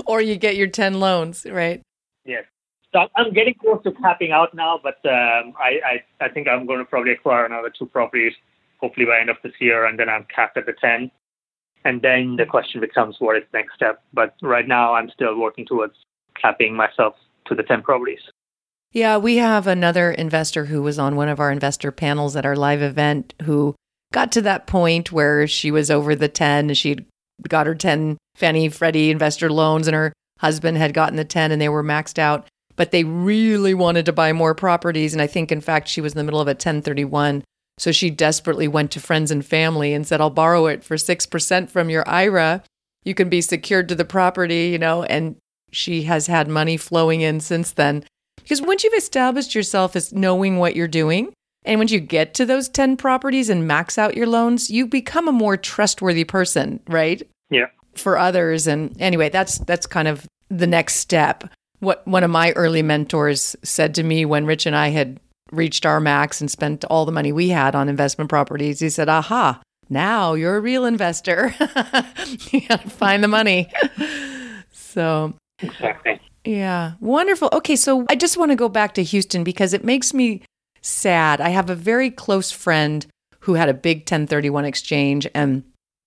Or 0.06 0.20
you 0.20 0.36
get 0.36 0.56
your 0.56 0.68
10 0.68 1.00
loans, 1.00 1.44
right? 1.50 1.82
Yes. 2.24 2.44
So 2.92 3.06
I'm 3.16 3.32
getting 3.32 3.54
close 3.54 3.82
to 3.82 3.92
capping 3.92 4.32
out 4.32 4.54
now, 4.54 4.80
but 4.82 4.96
um, 5.04 5.54
I, 5.58 5.80
I, 6.20 6.24
I 6.24 6.28
think 6.28 6.48
I'm 6.48 6.66
going 6.66 6.78
to 6.78 6.84
probably 6.84 7.12
acquire 7.12 7.44
another 7.44 7.70
two 7.76 7.86
properties, 7.86 8.32
hopefully 8.80 9.06
by 9.06 9.18
end 9.18 9.28
of 9.28 9.36
this 9.42 9.52
year, 9.60 9.86
and 9.86 9.98
then 9.98 10.08
I'm 10.08 10.24
capped 10.34 10.56
at 10.56 10.66
the 10.66 10.72
10. 10.72 11.10
And 11.84 12.02
then 12.02 12.36
the 12.36 12.46
question 12.46 12.80
becomes 12.80 13.16
what 13.18 13.36
is 13.36 13.42
the 13.52 13.58
next 13.58 13.74
step. 13.74 14.02
But 14.12 14.34
right 14.42 14.66
now, 14.66 14.94
I'm 14.94 15.10
still 15.10 15.38
working 15.38 15.66
towards 15.66 15.94
capping 16.40 16.74
myself 16.74 17.14
to 17.46 17.54
the 17.54 17.62
10 17.62 17.82
properties. 17.82 18.20
Yeah, 18.92 19.18
we 19.18 19.36
have 19.36 19.66
another 19.66 20.10
investor 20.10 20.66
who 20.66 20.82
was 20.82 20.98
on 20.98 21.16
one 21.16 21.28
of 21.28 21.40
our 21.40 21.50
investor 21.50 21.92
panels 21.92 22.36
at 22.36 22.46
our 22.46 22.56
live 22.56 22.80
event 22.80 23.34
who 23.42 23.74
got 24.12 24.32
to 24.32 24.42
that 24.42 24.66
point 24.66 25.12
where 25.12 25.46
she 25.46 25.70
was 25.70 25.90
over 25.90 26.14
the 26.14 26.28
10 26.28 26.72
she'd 26.74 27.04
got 27.48 27.66
her 27.66 27.74
10 27.74 28.16
Fannie 28.36 28.68
Freddie 28.68 29.10
investor 29.10 29.50
loans 29.50 29.86
and 29.86 29.94
her 29.94 30.12
husband 30.38 30.78
had 30.78 30.94
gotten 30.94 31.16
the 31.16 31.24
10 31.24 31.52
and 31.52 31.60
they 31.60 31.68
were 31.68 31.84
maxed 31.84 32.18
out 32.18 32.46
but 32.76 32.90
they 32.90 33.04
really 33.04 33.74
wanted 33.74 34.06
to 34.06 34.12
buy 34.12 34.32
more 34.32 34.54
properties. 34.54 35.12
And 35.12 35.20
I 35.20 35.26
think 35.26 35.50
in 35.52 35.60
fact 35.60 35.88
she 35.88 36.00
was 36.00 36.12
in 36.12 36.18
the 36.18 36.24
middle 36.24 36.40
of 36.40 36.48
a 36.48 36.52
1031 36.52 37.44
so 37.76 37.92
she 37.92 38.10
desperately 38.10 38.66
went 38.66 38.90
to 38.92 39.00
friends 39.00 39.30
and 39.30 39.44
family 39.44 39.92
and 39.92 40.06
said 40.06 40.20
I'll 40.20 40.30
borrow 40.30 40.66
it 40.66 40.82
for 40.82 40.96
6% 40.96 41.68
from 41.68 41.90
your 41.90 42.08
IRA 42.08 42.62
you 43.04 43.14
can 43.14 43.28
be 43.28 43.40
secured 43.40 43.88
to 43.90 43.94
the 43.94 44.04
property 44.04 44.68
you 44.68 44.78
know 44.78 45.02
and 45.02 45.36
she 45.70 46.02
has 46.02 46.26
had 46.26 46.48
money 46.48 46.76
flowing 46.76 47.20
in 47.20 47.40
since 47.40 47.72
then 47.72 48.04
because 48.36 48.62
once 48.62 48.82
you've 48.82 48.94
established 48.94 49.54
yourself 49.54 49.94
as 49.94 50.12
knowing 50.12 50.58
what 50.58 50.74
you're 50.74 50.88
doing 50.88 51.32
and 51.64 51.78
once 51.78 51.92
you 51.92 52.00
get 52.00 52.32
to 52.34 52.46
those 52.46 52.68
10 52.68 52.96
properties 52.96 53.50
and 53.50 53.68
max 53.68 53.98
out 53.98 54.16
your 54.16 54.26
loans, 54.26 54.70
you 54.70 54.86
become 54.86 55.28
a 55.28 55.32
more 55.32 55.58
trustworthy 55.58 56.24
person, 56.24 56.80
right? 56.88 57.22
Yeah. 57.50 57.66
For 57.94 58.16
others. 58.16 58.66
And 58.66 58.98
anyway, 59.00 59.28
that's 59.28 59.58
that's 59.58 59.86
kind 59.86 60.08
of 60.08 60.26
the 60.48 60.66
next 60.66 60.96
step. 60.96 61.44
What 61.80 62.06
one 62.06 62.24
of 62.24 62.30
my 62.30 62.52
early 62.52 62.82
mentors 62.82 63.54
said 63.62 63.94
to 63.96 64.02
me 64.02 64.24
when 64.24 64.46
Rich 64.46 64.64
and 64.64 64.74
I 64.74 64.88
had 64.88 65.20
reached 65.52 65.84
our 65.84 66.00
max 66.00 66.40
and 66.40 66.50
spent 66.50 66.84
all 66.86 67.04
the 67.04 67.12
money 67.12 67.32
we 67.32 67.50
had 67.50 67.74
on 67.74 67.88
investment 67.88 68.30
properties, 68.30 68.80
he 68.80 68.88
said, 68.88 69.08
Aha, 69.08 69.60
now 69.90 70.34
you're 70.34 70.56
a 70.56 70.60
real 70.60 70.84
investor. 70.84 71.54
you 72.50 72.62
gotta 72.66 72.88
find 72.88 73.22
the 73.22 73.28
money. 73.28 73.70
so 74.72 75.34
Exactly. 75.60 76.20
Yeah. 76.44 76.92
Wonderful. 77.00 77.50
Okay, 77.52 77.76
so 77.76 78.06
I 78.08 78.14
just 78.14 78.38
want 78.38 78.52
to 78.52 78.56
go 78.56 78.68
back 78.68 78.94
to 78.94 79.02
Houston 79.02 79.44
because 79.44 79.72
it 79.72 79.84
makes 79.84 80.14
me 80.14 80.42
sad. 80.80 81.40
I 81.40 81.50
have 81.50 81.68
a 81.68 81.74
very 81.74 82.10
close 82.10 82.50
friend 82.50 83.06
who 83.40 83.54
had 83.54 83.68
a 83.68 83.74
big 83.74 83.98
1031 83.98 84.64
exchange 84.64 85.26
and 85.34 85.64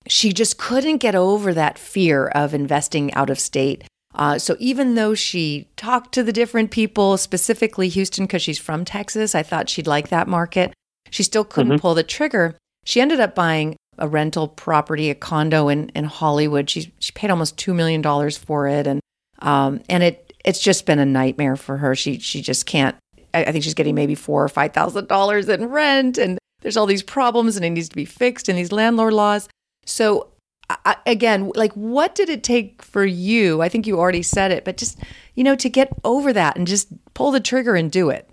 she 0.07 0.33
just 0.33 0.57
couldn't 0.57 0.97
get 0.97 1.15
over 1.15 1.53
that 1.53 1.77
fear 1.77 2.27
of 2.27 2.53
investing 2.53 3.13
out 3.13 3.29
of 3.29 3.39
state. 3.39 3.83
Uh, 4.13 4.37
so 4.37 4.55
even 4.59 4.95
though 4.95 5.13
she 5.13 5.67
talked 5.75 6.13
to 6.13 6.23
the 6.23 6.33
different 6.33 6.71
people, 6.71 7.17
specifically 7.17 7.87
Houston, 7.89 8.25
because 8.25 8.41
she's 8.41 8.59
from 8.59 8.83
Texas, 8.83 9.35
I 9.35 9.43
thought 9.43 9.69
she'd 9.69 9.87
like 9.87 10.09
that 10.09 10.27
market. 10.27 10.73
She 11.09 11.23
still 11.23 11.45
couldn't 11.45 11.73
mm-hmm. 11.73 11.81
pull 11.81 11.93
the 11.93 12.03
trigger. 12.03 12.57
She 12.83 12.99
ended 12.99 13.19
up 13.19 13.35
buying 13.35 13.75
a 13.97 14.07
rental 14.07 14.47
property, 14.47 15.09
a 15.09 15.15
condo 15.15 15.67
in, 15.69 15.89
in 15.89 16.05
Hollywood. 16.05 16.69
She 16.69 16.93
she 16.99 17.11
paid 17.11 17.29
almost 17.29 17.57
two 17.57 17.73
million 17.73 18.01
dollars 18.01 18.37
for 18.37 18.67
it, 18.67 18.87
and 18.87 18.99
um, 19.41 19.81
and 19.89 20.03
it 20.03 20.33
it's 20.43 20.59
just 20.59 20.85
been 20.85 20.99
a 20.99 21.05
nightmare 21.05 21.55
for 21.55 21.77
her. 21.77 21.95
She 21.95 22.19
she 22.19 22.41
just 22.41 22.65
can't 22.65 22.95
I 23.33 23.51
think 23.51 23.63
she's 23.63 23.73
getting 23.73 23.95
maybe 23.95 24.15
four 24.15 24.43
or 24.43 24.49
five 24.49 24.73
thousand 24.73 25.07
dollars 25.07 25.47
in 25.49 25.65
rent, 25.67 26.17
and 26.17 26.37
there's 26.61 26.77
all 26.77 26.85
these 26.85 27.03
problems, 27.03 27.55
and 27.55 27.65
it 27.65 27.69
needs 27.69 27.89
to 27.89 27.95
be 27.95 28.05
fixed, 28.05 28.49
and 28.49 28.57
these 28.57 28.71
landlord 28.71 29.13
laws. 29.13 29.47
So 29.85 30.27
I, 30.69 30.97
again, 31.05 31.51
like, 31.55 31.73
what 31.73 32.15
did 32.15 32.29
it 32.29 32.43
take 32.43 32.81
for 32.81 33.05
you? 33.05 33.61
I 33.61 33.69
think 33.69 33.87
you 33.87 33.99
already 33.99 34.23
said 34.23 34.51
it, 34.51 34.65
but 34.65 34.77
just 34.77 34.97
you 35.35 35.43
know, 35.43 35.55
to 35.55 35.69
get 35.69 35.91
over 36.03 36.33
that 36.33 36.57
and 36.57 36.67
just 36.67 36.89
pull 37.13 37.31
the 37.31 37.39
trigger 37.39 37.75
and 37.75 37.91
do 37.91 38.09
it. 38.09 38.29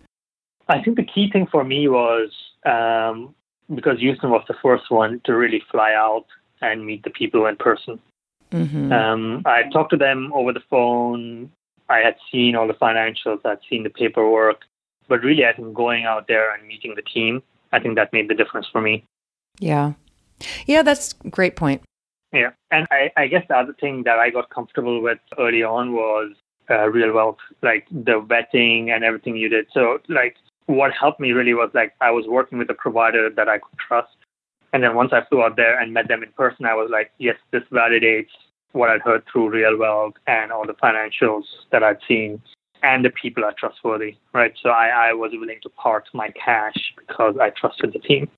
I 0.69 0.83
think 0.83 0.97
the 0.97 1.05
key 1.05 1.31
thing 1.31 1.47
for 1.51 1.65
me 1.65 1.89
was 1.89 2.31
um, 2.67 3.35
because 3.75 4.01
Houston 4.01 4.31
was 4.31 4.45
the 4.49 4.57
first 4.61 4.91
one 4.91 5.21
to 5.25 5.35
really 5.35 5.63
fly 5.71 5.95
out 5.95 6.27
and 6.61 6.85
meet 6.85 7.05
the 7.05 7.11
people 7.11 7.47
in 7.47 7.57
person. 7.57 8.01
Mm-hmm. 8.51 8.93
Um, 8.93 9.43
I 9.45 9.65
talked 9.73 9.91
to 9.91 9.97
them 9.97 10.33
over 10.35 10.53
the 10.53 10.63
phone. 10.71 11.51
I 11.89 11.99
had 11.99 12.17
seen 12.31 12.55
all 12.57 12.67
the 12.67 12.75
financials. 12.75 13.45
I'd 13.45 13.59
seen 13.69 13.83
the 13.83 13.91
paperwork. 13.91 14.63
But 15.09 15.23
really, 15.23 15.47
I 15.47 15.53
think 15.53 15.75
going 15.75 16.05
out 16.05 16.29
there 16.29 16.55
and 16.55 16.67
meeting 16.67 16.95
the 16.95 17.03
team, 17.03 17.43
I 17.73 17.81
think 17.81 17.97
that 17.97 18.13
made 18.13 18.29
the 18.29 18.35
difference 18.35 18.67
for 18.71 18.81
me. 18.81 19.05
Yeah. 19.59 19.93
Yeah, 20.67 20.83
that's 20.83 21.15
a 21.25 21.31
great 21.31 21.57
point. 21.57 21.83
Yeah. 22.33 22.51
And 22.71 22.87
I, 22.91 23.11
I 23.17 23.27
guess 23.27 23.45
the 23.49 23.57
other 23.57 23.75
thing 23.81 24.03
that 24.05 24.19
I 24.19 24.31
got 24.31 24.51
comfortable 24.51 25.01
with 25.01 25.19
early 25.39 25.63
on 25.63 25.93
was 25.93 26.33
uh, 26.71 26.89
Real 26.91 27.13
Wealth, 27.13 27.39
like 27.63 27.87
the 27.91 28.21
vetting 28.21 28.91
and 28.91 29.03
everything 29.03 29.37
you 29.37 29.49
did. 29.49 29.67
So 29.73 29.99
like 30.09 30.37
what 30.67 30.93
helped 30.93 31.21
me 31.21 31.33
really 31.33 31.55
was 31.55 31.71
like 31.73 31.95
I 32.01 32.11
was 32.11 32.27
working 32.27 32.59
with 32.59 32.69
a 32.69 32.75
provider 32.75 33.31
that 33.31 33.49
I 33.49 33.59
could 33.59 33.79
trust. 33.79 34.15
And 34.73 34.83
then 34.83 34.95
once 34.95 35.13
I 35.13 35.25
flew 35.29 35.43
out 35.43 35.57
there 35.57 35.79
and 35.79 35.95
met 35.95 36.09
them 36.09 36.23
in 36.23 36.31
person, 36.33 36.67
I 36.67 36.75
was 36.75 36.91
like, 36.91 37.11
yes, 37.19 37.37
this 37.53 37.63
validates 37.73 38.29
what 38.73 38.91
I'd 38.91 39.01
heard 39.01 39.25
through 39.31 39.51
Real 39.51 39.79
Wealth 39.79 40.15
and 40.27 40.53
all 40.53 40.67
the 40.67 40.75
financials 40.75 41.45
that 41.73 41.83
I'd 41.83 41.99
seen. 42.07 42.43
And 42.83 43.05
the 43.05 43.11
people 43.11 43.45
are 43.45 43.55
trustworthy, 43.59 44.17
right? 44.33 44.53
So 44.63 44.69
I, 44.69 45.09
I 45.09 45.13
was 45.13 45.33
willing 45.33 45.59
to 45.63 45.69
part 45.71 46.09
my 46.15 46.31
cash 46.31 46.77
because 46.97 47.37
I 47.41 47.51
trusted 47.51 47.93
the 47.93 47.99
team. 47.99 48.31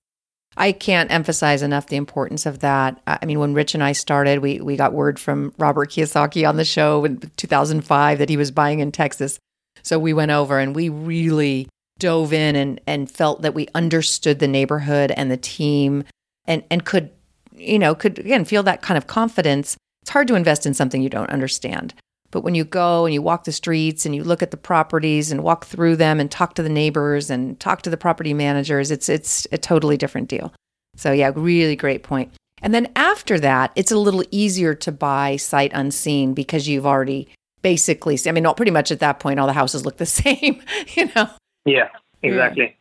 I 0.57 0.73
can't 0.73 1.13
emphasize 1.13 1.63
enough 1.63 1.87
the 1.87 1.97
importance 1.97 2.47
of 2.47 2.61
that. 2.61 3.01
I 3.07 3.25
mean, 3.25 3.39
when 3.39 3.55
Rich 3.55 3.75
and 3.75 3.85
I 3.85 3.93
started, 3.93 4.41
we, 4.41 4.61
we 4.61 4.77
got 4.77 4.93
word 4.93 5.19
from 5.19 5.55
Robert 5.59 5.91
Kiyosaki 5.91 6.49
on 6.49 6.57
the 6.57 6.65
show 6.65 7.05
in 7.05 7.19
2005 7.37 8.19
that 8.19 8.29
he 8.29 8.37
was 8.37 8.51
buying 8.51 8.81
in 8.81 8.93
Texas. 8.93 9.39
So 9.83 9.99
we 9.99 10.13
went 10.13 10.31
over 10.31 10.59
and 10.59 10.75
we 10.75 10.89
really 10.89 11.69
dove 11.99 12.33
in 12.33 12.57
and, 12.57 12.81
and 12.87 13.11
felt 13.11 13.43
that 13.43 13.55
we 13.55 13.69
understood 13.75 14.39
the 14.39 14.49
neighborhood 14.49 15.13
and 15.13 15.31
the 15.31 15.37
team 15.37 16.05
and, 16.51 16.65
and 16.69 16.85
could, 16.85 17.11
you 17.55 17.79
know, 17.79 17.95
could 17.95 18.19
again 18.19 18.45
feel 18.45 18.63
that 18.65 18.83
kind 18.83 18.99
of 18.99 19.07
confidence. 19.07 19.77
It's 20.03 20.11
hard 20.11 20.29
to 20.29 20.35
invest 20.35 20.67
in 20.67 20.75
something 20.75 21.01
you 21.01 21.09
don't 21.09 21.31
understand. 21.31 21.95
But 22.33 22.43
when 22.43 22.55
you 22.55 22.65
go 22.65 23.07
and 23.07 23.15
you 23.15 23.23
walk 23.23 23.45
the 23.45 23.53
streets 23.53 24.05
and 24.05 24.15
you 24.15 24.23
look 24.25 24.43
at 24.43 24.51
the 24.51 24.57
properties 24.57 25.33
and 25.33 25.43
walk 25.43 25.65
through 25.65 25.97
them 25.97 26.21
and 26.21 26.31
talk 26.31 26.55
to 26.55 26.63
the 26.63 26.69
neighbors 26.69 27.31
and 27.31 27.59
talk 27.59 27.83
to 27.83 27.91
the 27.91 27.97
property 27.97 28.35
managers, 28.35 28.91
it's 28.91 29.09
it's 29.09 29.47
a 29.53 29.59
totally 29.59 29.97
different 29.97 30.29
deal. 30.29 30.53
So 30.97 31.13
yeah, 31.13 31.33
really 31.35 31.77
great 31.77 32.03
point. 32.03 32.33
And 32.63 32.75
then 32.75 32.89
after 32.95 33.39
that, 33.41 33.73
it's 33.75 33.91
a 33.91 33.99
little 33.99 34.25
easier 34.31 34.75
to 34.75 34.93
buy 34.93 35.37
sight 35.37 35.71
unseen 35.73 36.35
because 36.35 36.69
you've 36.69 36.87
already 36.87 37.29
basically 37.63 38.19
I 38.27 38.33
mean, 38.33 38.43
not 38.43 38.57
pretty 38.57 38.73
much 38.73 38.91
at 38.91 39.01
that 39.01 39.21
point 39.21 39.39
all 39.39 39.47
the 39.47 39.53
houses 39.53 39.85
look 39.85 39.99
the 39.99 40.07
same, 40.25 40.63
you 40.95 41.11
know. 41.15 41.31
Yeah, 41.65 41.89
exactly. 42.23 42.77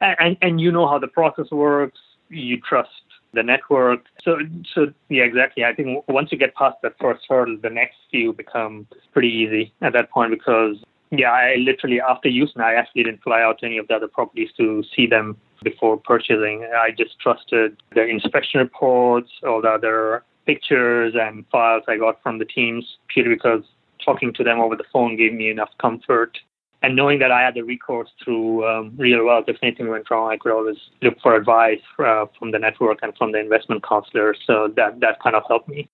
Yeah. 0.00 0.14
And 0.18 0.36
and 0.40 0.60
you 0.60 0.72
know 0.72 0.88
how 0.88 0.98
the 0.98 1.08
process 1.08 1.50
works. 1.50 1.98
You 2.28 2.60
trust 2.60 2.90
the 3.32 3.42
network. 3.42 4.04
So, 4.22 4.38
so 4.74 4.92
yeah, 5.08 5.24
exactly. 5.24 5.64
I 5.64 5.74
think 5.74 6.04
once 6.08 6.30
you 6.32 6.38
get 6.38 6.54
past 6.54 6.76
that 6.82 6.94
first 7.00 7.24
hurdle, 7.28 7.58
the 7.62 7.70
next 7.70 7.96
few 8.10 8.32
become 8.32 8.86
pretty 9.12 9.28
easy 9.28 9.72
at 9.82 9.92
that 9.92 10.10
point 10.10 10.30
because, 10.30 10.76
yeah, 11.10 11.30
I 11.30 11.56
literally 11.56 12.00
after 12.00 12.28
Houston, 12.28 12.62
I 12.62 12.74
actually 12.74 13.04
didn't 13.04 13.22
fly 13.22 13.42
out 13.42 13.58
to 13.60 13.66
any 13.66 13.78
of 13.78 13.88
the 13.88 13.94
other 13.94 14.08
properties 14.08 14.50
to 14.56 14.82
see 14.94 15.06
them 15.06 15.36
before 15.62 15.96
purchasing. 15.96 16.66
I 16.74 16.90
just 16.90 17.18
trusted 17.20 17.82
the 17.94 18.06
inspection 18.06 18.60
reports, 18.60 19.30
all 19.46 19.62
the 19.62 19.68
other 19.68 20.24
pictures 20.46 21.14
and 21.14 21.44
files 21.52 21.84
I 21.86 21.96
got 21.96 22.22
from 22.22 22.38
the 22.38 22.44
teams 22.44 22.96
purely 23.08 23.34
because 23.34 23.62
talking 24.04 24.32
to 24.32 24.42
them 24.42 24.58
over 24.58 24.76
the 24.76 24.84
phone 24.92 25.16
gave 25.16 25.34
me 25.34 25.50
enough 25.50 25.70
comfort 25.80 26.38
and 26.82 26.96
knowing 26.96 27.18
that 27.18 27.30
I 27.30 27.42
had 27.42 27.54
the 27.54 27.62
recourse 27.62 28.08
through 28.24 28.66
um, 28.66 28.94
Real 28.96 29.24
Wealth, 29.26 29.44
if 29.48 29.56
anything 29.62 29.88
went 29.88 30.10
wrong, 30.10 30.30
I 30.30 30.38
could 30.38 30.52
always 30.52 30.78
look 31.02 31.20
for 31.22 31.36
advice 31.36 31.80
uh, 31.98 32.26
from 32.38 32.52
the 32.52 32.58
network 32.58 32.98
and 33.02 33.14
from 33.16 33.32
the 33.32 33.38
investment 33.38 33.86
counselor. 33.86 34.34
So 34.46 34.72
that 34.76 35.00
that 35.00 35.22
kind 35.22 35.36
of 35.36 35.42
helped 35.46 35.68
me. 35.68 35.88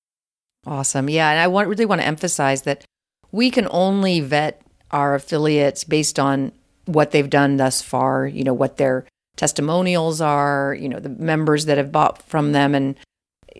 Awesome, 0.67 1.09
yeah, 1.09 1.31
and 1.31 1.41
I 1.41 1.47
want, 1.49 1.69
really 1.69 1.85
want 1.85 2.01
to 2.01 2.07
emphasize 2.07 2.63
that 2.63 2.85
we 3.33 3.51
can 3.51 3.69
only 3.71 4.21
vet 4.21 4.63
our 4.91 5.15
affiliates 5.15 5.85
based 5.85 6.19
on 6.19 6.53
what 6.87 7.11
they've 7.11 7.31
done 7.31 7.57
thus 7.57 7.83
far. 7.83 8.27
You 8.27 8.45
know 8.45 8.55
what 8.55 8.77
their 8.77 9.07
testimonials 9.37 10.21
are. 10.21 10.77
You 10.79 10.89
know 10.89 11.01
the 11.01 11.09
members 11.09 11.65
that 11.65 11.79
have 11.79 11.91
bought 11.91 12.23
from 12.23 12.53
them, 12.53 12.77
and 12.77 12.97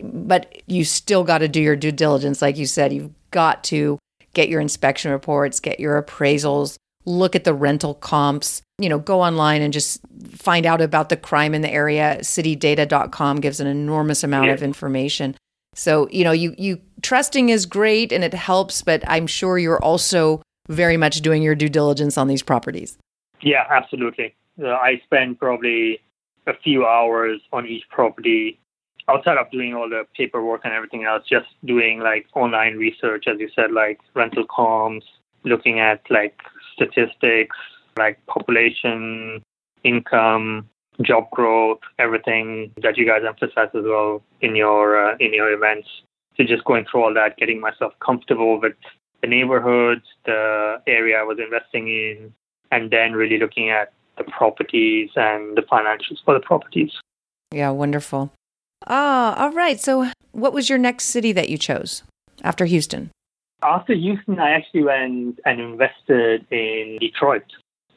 but 0.01 0.61
you 0.65 0.85
still 0.85 1.25
got 1.25 1.39
to 1.39 1.49
do 1.49 1.61
your 1.61 1.75
due 1.75 1.91
diligence, 1.91 2.41
like 2.41 2.55
you 2.55 2.65
said. 2.65 2.93
You've 2.93 3.11
got 3.31 3.65
to 3.65 3.99
get 4.33 4.47
your 4.47 4.61
inspection 4.61 5.11
reports, 5.11 5.59
get 5.59 5.79
your 5.79 6.01
appraisals 6.01 6.77
look 7.07 7.35
at 7.35 7.45
the 7.45 7.53
rental 7.53 7.95
comps, 7.95 8.61
you 8.77 8.89
know, 8.89 8.99
go 8.99 9.21
online 9.21 9.61
and 9.61 9.73
just 9.73 10.01
find 10.29 10.65
out 10.65 10.81
about 10.81 11.09
the 11.09 11.17
crime 11.17 11.55
in 11.55 11.61
the 11.61 11.71
area. 11.71 12.17
Citydata.com 12.19 13.39
gives 13.39 13.59
an 13.59 13.67
enormous 13.67 14.23
amount 14.23 14.47
yeah. 14.47 14.53
of 14.53 14.61
information. 14.61 15.35
So, 15.73 16.07
you 16.11 16.23
know, 16.23 16.31
you 16.31 16.53
you 16.57 16.81
trusting 17.01 17.49
is 17.49 17.65
great 17.65 18.11
and 18.11 18.23
it 18.23 18.33
helps, 18.33 18.81
but 18.81 19.03
I'm 19.07 19.25
sure 19.27 19.57
you're 19.57 19.81
also 19.81 20.41
very 20.67 20.97
much 20.97 21.21
doing 21.21 21.41
your 21.41 21.55
due 21.55 21.69
diligence 21.69 22.17
on 22.17 22.27
these 22.27 22.43
properties. 22.43 22.97
Yeah, 23.41 23.63
absolutely. 23.69 24.35
Uh, 24.61 24.69
I 24.69 25.01
spend 25.05 25.39
probably 25.39 25.99
a 26.47 26.53
few 26.63 26.85
hours 26.85 27.39
on 27.53 27.67
each 27.67 27.83
property 27.89 28.59
outside 29.07 29.37
of 29.37 29.49
doing 29.51 29.73
all 29.73 29.87
the 29.87 30.03
paperwork 30.15 30.61
and 30.65 30.73
everything 30.73 31.05
else, 31.05 31.23
just 31.29 31.47
doing 31.63 31.99
like 31.99 32.25
online 32.35 32.75
research, 32.75 33.25
as 33.27 33.39
you 33.39 33.49
said, 33.55 33.71
like 33.71 33.99
rental 34.15 34.45
comps, 34.53 35.05
looking 35.45 35.79
at 35.79 36.01
like 36.09 36.35
statistics 36.77 37.57
like 37.97 38.23
population, 38.27 39.41
income, 39.83 40.69
job 41.01 41.29
growth, 41.31 41.79
everything 41.99 42.71
that 42.81 42.97
you 42.97 43.05
guys 43.05 43.21
emphasize 43.27 43.69
as 43.73 43.83
well 43.83 44.21
in 44.41 44.55
your 44.55 45.11
uh, 45.11 45.15
in 45.19 45.33
your 45.33 45.51
events. 45.51 45.87
So 46.35 46.43
just 46.43 46.63
going 46.65 46.85
through 46.89 47.03
all 47.03 47.13
that, 47.13 47.37
getting 47.37 47.59
myself 47.59 47.93
comfortable 48.05 48.61
with 48.61 48.73
the 49.21 49.27
neighborhoods, 49.27 50.03
the 50.25 50.81
area 50.85 51.17
I 51.17 51.23
was 51.23 51.39
investing 51.39 51.87
in, 51.87 52.33
and 52.71 52.91
then 52.91 53.13
really 53.13 53.39
looking 53.39 53.69
at 53.69 53.93
the 54.17 54.23
properties 54.23 55.09
and 55.15 55.57
the 55.57 55.61
financials 55.61 56.23
for 56.23 56.33
the 56.33 56.39
properties. 56.39 56.91
Yeah, 57.51 57.71
wonderful. 57.71 58.31
Ah, 58.85 59.41
all 59.41 59.51
right. 59.51 59.79
So, 59.79 60.11
what 60.31 60.53
was 60.53 60.69
your 60.69 60.77
next 60.77 61.05
city 61.05 61.31
that 61.31 61.49
you 61.49 61.57
chose 61.57 62.03
after 62.43 62.65
Houston? 62.65 63.09
After 63.63 63.93
Houston, 63.93 64.39
I 64.39 64.51
actually 64.51 64.83
went 64.83 65.39
and 65.45 65.59
invested 65.59 66.45
in 66.51 66.97
Detroit. 66.99 67.43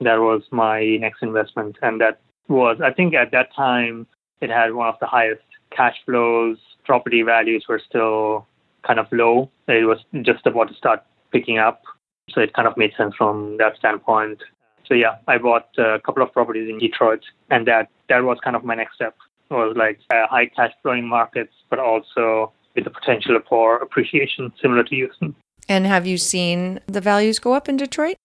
That 0.00 0.16
was 0.16 0.42
my 0.50 0.96
next 0.96 1.22
investment. 1.22 1.76
And 1.82 2.00
that 2.00 2.20
was, 2.48 2.80
I 2.82 2.92
think 2.92 3.14
at 3.14 3.30
that 3.32 3.54
time, 3.54 4.06
it 4.40 4.50
had 4.50 4.72
one 4.72 4.88
of 4.88 4.94
the 5.00 5.06
highest 5.06 5.42
cash 5.70 5.96
flows. 6.06 6.56
Property 6.84 7.22
values 7.22 7.66
were 7.68 7.80
still 7.86 8.46
kind 8.86 8.98
of 8.98 9.06
low. 9.12 9.50
It 9.68 9.86
was 9.86 9.98
just 10.22 10.46
about 10.46 10.68
to 10.68 10.74
start 10.74 11.04
picking 11.30 11.58
up. 11.58 11.82
So 12.30 12.40
it 12.40 12.54
kind 12.54 12.66
of 12.66 12.76
made 12.76 12.92
sense 12.96 13.14
from 13.16 13.58
that 13.58 13.76
standpoint. 13.76 14.42
So 14.86 14.94
yeah, 14.94 15.16
I 15.28 15.38
bought 15.38 15.68
a 15.78 16.00
couple 16.04 16.22
of 16.22 16.32
properties 16.32 16.68
in 16.68 16.78
Detroit, 16.78 17.20
and 17.50 17.66
that 17.68 17.88
that 18.08 18.24
was 18.24 18.38
kind 18.42 18.56
of 18.56 18.64
my 18.64 18.74
next 18.74 18.94
step. 18.96 19.16
It 19.50 19.54
was 19.54 19.76
like 19.76 20.00
high 20.10 20.46
cash 20.46 20.72
flowing 20.82 21.06
markets, 21.06 21.52
but 21.68 21.78
also 21.78 22.52
with 22.74 22.84
the 22.84 22.90
potential 22.90 23.38
for 23.48 23.76
appreciation, 23.76 24.52
similar 24.60 24.84
to 24.84 24.94
Houston. 24.94 25.34
And 25.68 25.86
have 25.86 26.06
you 26.06 26.18
seen 26.18 26.80
the 26.86 27.00
values 27.00 27.38
go 27.38 27.52
up 27.52 27.68
in 27.68 27.76
Detroit? 27.76 28.16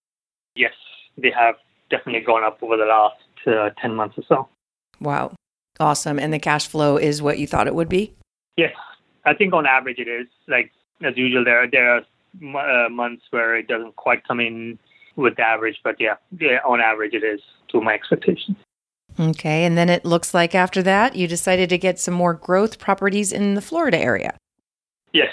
Yes, 0.56 0.74
they 1.18 1.32
have 1.32 1.56
definitely 1.90 2.22
gone 2.22 2.44
up 2.44 2.62
over 2.62 2.78
the 2.78 2.86
last 2.86 3.16
uh, 3.48 3.70
10 3.82 3.96
months 3.96 4.18
or 4.18 4.24
so. 4.28 4.48
Wow. 5.00 5.34
Awesome. 5.80 6.20
And 6.20 6.34
the 6.34 6.40
cash 6.40 6.68
flow 6.68 6.98
is 6.98 7.22
what 7.22 7.38
you 7.38 7.48
thought 7.48 7.68
it 7.68 7.76
would 7.76 7.90
be? 7.90 8.14
Yes. 8.58 8.74
I 9.26 9.34
think 9.34 9.54
on 9.54 9.66
average 9.66 10.00
it 10.00 10.08
is. 10.08 10.28
Like, 10.48 10.72
as 11.04 11.18
usual, 11.18 11.44
there, 11.44 11.70
there 11.70 11.96
are 11.96 12.86
uh, 12.86 12.90
months 12.90 13.24
where 13.32 13.56
it 13.56 13.68
doesn't 13.68 13.96
quite 13.96 14.26
come 14.28 14.40
in 14.40 14.80
with 15.16 15.36
the 15.36 15.44
average, 15.44 15.80
but 15.84 15.96
yeah, 16.00 16.16
yeah, 16.40 16.60
on 16.66 16.82
average 16.82 17.14
it 17.14 17.24
is 17.24 17.42
to 17.70 17.82
my 17.82 17.94
expectations. 17.94 18.58
Okay. 19.20 19.64
And 19.64 19.78
then 19.78 19.90
it 19.90 20.06
looks 20.06 20.34
like 20.34 20.56
after 20.56 20.84
that, 20.84 21.16
you 21.16 21.28
decided 21.28 21.70
to 21.70 21.78
get 21.78 22.00
some 22.00 22.14
more 22.14 22.34
growth 22.34 22.80
properties 22.80 23.32
in 23.32 23.56
the 23.56 23.62
Florida 23.62 23.98
area. 23.98 24.38
Yes. 25.14 25.32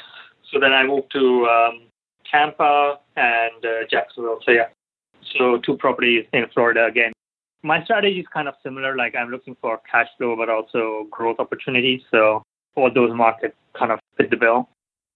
So 0.52 0.60
then 0.60 0.72
I 0.72 0.84
moved 0.84 1.10
to 1.12 1.46
um, 1.46 1.80
Tampa 2.32 2.98
and 3.16 3.64
uh, 3.64 3.86
Jacksonville. 3.90 4.40
So 4.44 4.52
yeah, 4.52 4.68
so 5.36 5.58
two 5.58 5.76
properties 5.76 6.24
in 6.32 6.46
Florida 6.52 6.86
again. 6.86 7.12
My 7.62 7.84
strategy 7.84 8.20
is 8.20 8.26
kind 8.32 8.48
of 8.48 8.54
similar. 8.62 8.96
Like 8.96 9.14
I'm 9.14 9.28
looking 9.30 9.56
for 9.60 9.80
cash 9.90 10.08
flow, 10.18 10.34
but 10.36 10.48
also 10.48 11.06
growth 11.10 11.38
opportunities. 11.38 12.00
So 12.10 12.42
all 12.74 12.90
those 12.92 13.14
markets 13.14 13.54
kind 13.78 13.92
of 13.92 14.00
fit 14.16 14.30
the 14.30 14.36
bill. 14.36 14.68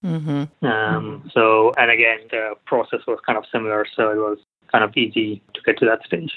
Mm-hmm. 0.05 0.65
Um, 0.65 1.29
so 1.33 1.73
and 1.77 1.91
again, 1.91 2.19
the 2.29 2.53
process 2.65 2.99
was 3.07 3.19
kind 3.25 3.37
of 3.37 3.45
similar. 3.51 3.85
So 3.95 4.11
it 4.11 4.17
was 4.17 4.37
kind 4.71 4.83
of 4.83 4.95
easy 4.95 5.41
to 5.53 5.61
get 5.65 5.77
to 5.79 5.85
that 5.85 6.05
stage. 6.05 6.31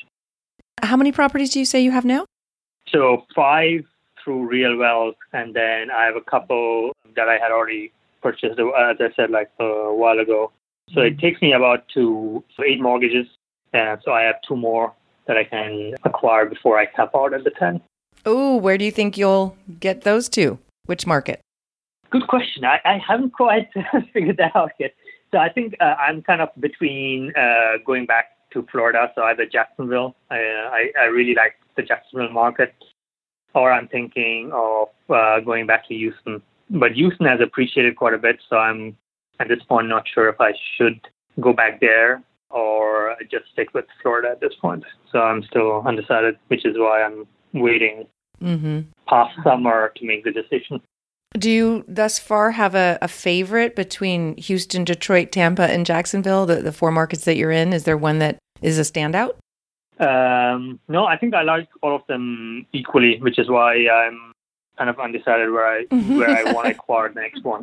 How 0.83 0.97
many 0.97 1.13
properties 1.13 1.51
do 1.51 1.59
you 1.59 1.65
say 1.67 1.81
you 1.81 1.91
have 1.91 2.05
now? 2.05 2.25
So 2.89 3.25
five 3.37 3.85
through 4.23 4.47
Real 4.47 4.77
Wealth, 4.77 5.17
and 5.33 5.55
then 5.55 5.91
I 5.91 6.05
have 6.05 6.17
a 6.17 6.21
couple 6.21 6.93
that 7.17 7.29
I 7.29 7.35
had 7.35 7.53
already 7.53 7.93
purchased, 8.23 8.59
as 8.59 8.97
I 9.01 9.09
said, 9.15 9.31
like 9.31 9.51
a 9.59 9.95
while 9.95 10.19
ago. 10.19 10.53
So 10.95 11.01
it 11.01 11.19
takes 11.19 11.41
me 11.41 11.53
about 11.53 11.89
two, 11.89 12.43
so 12.57 12.65
eight 12.65 12.81
mortgages. 12.81 13.27
And 13.73 14.01
so 14.05 14.13
I 14.13 14.23
have 14.23 14.37
two 14.47 14.57
more 14.57 14.93
that 15.27 15.37
I 15.37 15.45
can 15.45 15.95
acquire 16.05 16.47
before 16.47 16.79
I 16.79 16.87
cap 16.87 17.11
out 17.15 17.33
at 17.35 17.45
the 17.45 17.51
10. 17.51 17.81
Oh, 18.27 18.57
where 18.57 18.77
do 18.77 18.85
you 18.85 18.91
think 18.91 19.17
you'll 19.17 19.57
get 19.79 20.03
those 20.03 20.29
two? 20.29 20.59
Which 20.87 21.07
market? 21.07 21.41
Good 22.11 22.27
question. 22.27 22.65
I, 22.65 22.81
I 22.85 22.99
haven't 22.99 23.33
quite 23.35 23.69
figured 24.13 24.39
that 24.39 24.57
out 24.57 24.73
yet. 24.79 24.95
So 25.31 25.39
I 25.39 25.49
think 25.49 25.75
uh, 25.81 25.95
I'm 25.99 26.23
kind 26.23 26.41
of 26.41 26.49
between 26.59 27.33
uh, 27.37 27.79
going 27.87 28.07
back 28.07 28.27
to 28.53 28.67
Florida, 28.73 29.13
so 29.15 29.23
either 29.23 29.47
Jacksonville. 29.47 30.17
I, 30.29 30.39
I, 30.39 30.93
I 31.03 31.05
really 31.05 31.35
like 31.35 31.55
the 31.77 31.83
Jacksonville 31.83 32.33
market, 32.33 32.75
or 33.55 33.73
I'm 33.73 33.87
thinking 33.87 34.51
of 34.53 34.89
uh, 35.09 35.39
going 35.41 35.67
back 35.67 35.87
to 35.87 35.95
Houston. 35.95 36.43
But 36.69 36.93
Houston 36.93 37.27
has 37.27 37.41
appreciated 37.41 37.95
quite 37.97 38.15
a 38.15 38.19
bit, 38.19 38.41
so 38.49 38.57
I'm 38.57 38.97
at 39.41 39.49
this 39.49 39.63
point 39.69 39.89
not 39.89 40.05
sure 40.13 40.29
if 40.29 40.41
I 40.41 40.53
should 40.77 41.01
go 41.41 41.53
back 41.53 41.81
there 41.81 42.23
or 42.51 43.17
just 43.31 43.47
stick 43.53 43.75
with 43.75 43.87
Florida 44.03 44.29
at 44.31 44.41
this 44.41 44.55
point. 44.61 44.85
So 45.11 45.21
I'm 45.21 45.43
still 45.43 45.83
undecided, 45.87 46.37
which 46.49 46.65
is 46.65 46.77
why 46.77 47.03
I'm 47.03 47.27
waiting 47.53 48.07
Mm-hmm. 48.43 48.81
past 49.07 49.37
summer 49.45 49.93
to 49.97 50.07
make 50.07 50.25
the 50.25 50.31
decision. 50.31 50.81
Do 51.35 51.51
you 51.51 51.85
thus 51.87 52.19
far 52.19 52.53
have 52.53 52.75
a, 52.75 52.99
a 53.03 53.09
favorite 53.09 53.77
between 53.77 54.35
Houston, 54.39 54.83
Detroit, 54.83 55.31
Tampa, 55.31 55.71
and 55.71 55.85
Jacksonville, 55.85 56.47
the, 56.47 56.57
the 56.57 56.73
four 56.73 56.91
markets 56.91 57.27
that 57.27 57.37
you're 57.37 57.51
in? 57.51 57.75
Is 57.75 57.85
there 57.85 57.99
one 57.99 58.19
that 58.21 58.39
is 58.63 58.79
a 58.79 58.83
standout? 58.83 59.35
Um, 59.99 60.81
no, 60.89 61.05
I 61.05 61.19
think 61.19 61.35
I 61.35 61.43
like 61.43 61.69
all 61.83 61.95
of 61.95 62.01
them 62.09 62.67
equally, 62.73 63.21
which 63.21 63.39
is 63.39 63.51
why 63.51 63.75
I'm 63.89 64.33
kind 64.81 64.89
of 64.89 64.99
undecided 64.99 65.51
where 65.51 65.67
I 65.67 65.79
where 66.19 66.31
I 66.31 66.53
want 66.55 66.65
to 66.69 66.73
acquire 66.73 67.13
the 67.13 67.21
next 67.21 67.45
one. 67.45 67.63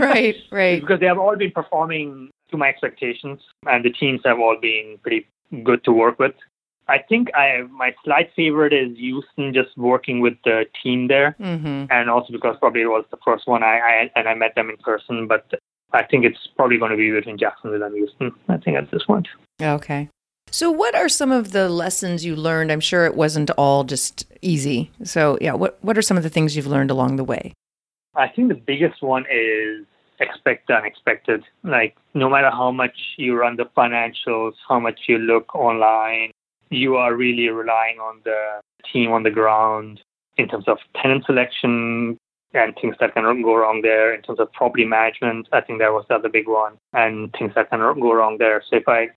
right, 0.00 0.36
right. 0.52 0.80
because 0.80 1.00
they 1.00 1.06
have 1.06 1.18
all 1.18 1.34
been 1.36 1.50
performing 1.50 2.30
to 2.52 2.56
my 2.56 2.68
expectations, 2.68 3.40
and 3.66 3.84
the 3.84 3.90
teams 3.90 4.20
have 4.24 4.38
all 4.38 4.56
been 4.60 4.96
pretty 5.02 5.26
good 5.64 5.82
to 5.84 5.92
work 5.92 6.20
with. 6.20 6.34
I 6.86 6.98
think 7.08 7.34
I 7.34 7.62
my 7.82 7.90
slight 8.04 8.30
favorite 8.36 8.72
is 8.72 8.96
Houston, 8.96 9.52
just 9.52 9.76
working 9.76 10.20
with 10.20 10.34
the 10.44 10.66
team 10.82 11.08
there, 11.08 11.34
Mm-hmm. 11.40 11.86
and 11.90 12.08
also 12.08 12.32
because 12.32 12.56
probably 12.60 12.82
it 12.82 12.86
was 12.98 13.04
the 13.10 13.18
first 13.26 13.48
one 13.48 13.62
I, 13.64 13.76
I 13.78 14.10
and 14.14 14.28
I 14.28 14.34
met 14.34 14.54
them 14.54 14.70
in 14.70 14.76
person. 14.76 15.26
But 15.26 15.44
I 15.92 16.04
think 16.04 16.24
it's 16.24 16.42
probably 16.56 16.78
going 16.78 16.92
to 16.92 16.96
be 16.96 17.10
between 17.10 17.38
Jacksonville 17.38 17.82
and 17.82 17.94
Houston. 17.96 18.30
I 18.48 18.56
think 18.58 18.76
at 18.76 18.90
this 18.92 19.02
point. 19.04 19.26
Okay. 19.60 20.08
So, 20.52 20.70
what 20.70 20.94
are 20.94 21.08
some 21.08 21.32
of 21.32 21.52
the 21.52 21.70
lessons 21.70 22.26
you 22.26 22.36
learned? 22.36 22.70
I'm 22.70 22.80
sure 22.80 23.06
it 23.06 23.14
wasn't 23.14 23.50
all 23.52 23.84
just 23.84 24.26
easy. 24.42 24.90
So, 25.02 25.38
yeah, 25.40 25.54
what 25.54 25.78
what 25.80 25.96
are 25.96 26.02
some 26.02 26.18
of 26.18 26.22
the 26.22 26.28
things 26.28 26.54
you've 26.54 26.66
learned 26.66 26.90
along 26.90 27.16
the 27.16 27.24
way? 27.24 27.54
I 28.14 28.28
think 28.28 28.48
the 28.48 28.54
biggest 28.54 29.02
one 29.02 29.24
is 29.32 29.86
expect 30.20 30.68
the 30.68 30.74
unexpected. 30.74 31.42
Like 31.64 31.96
no 32.12 32.28
matter 32.28 32.50
how 32.50 32.70
much 32.70 32.96
you 33.16 33.34
run 33.34 33.56
the 33.56 33.64
financials, 33.74 34.52
how 34.68 34.78
much 34.78 35.00
you 35.08 35.16
look 35.16 35.54
online, 35.54 36.32
you 36.68 36.96
are 36.96 37.14
really 37.14 37.48
relying 37.48 37.98
on 37.98 38.20
the 38.24 38.60
team 38.92 39.10
on 39.10 39.22
the 39.22 39.30
ground 39.30 40.02
in 40.36 40.48
terms 40.48 40.68
of 40.68 40.76
tenant 41.00 41.24
selection 41.24 42.18
and 42.52 42.74
things 42.78 42.96
that 43.00 43.14
can 43.14 43.42
go 43.42 43.54
wrong 43.54 43.80
there. 43.80 44.14
In 44.14 44.20
terms 44.20 44.38
of 44.38 44.52
property 44.52 44.84
management, 44.84 45.48
I 45.50 45.62
think 45.62 45.78
that 45.78 45.94
was 45.94 46.04
the 46.10 46.16
other 46.16 46.28
big 46.28 46.46
one, 46.46 46.74
and 46.92 47.32
things 47.38 47.52
that 47.54 47.70
can 47.70 47.80
go 47.80 48.12
wrong 48.12 48.36
there. 48.36 48.62
So 48.68 48.76
if 48.76 48.86
I 48.86 49.08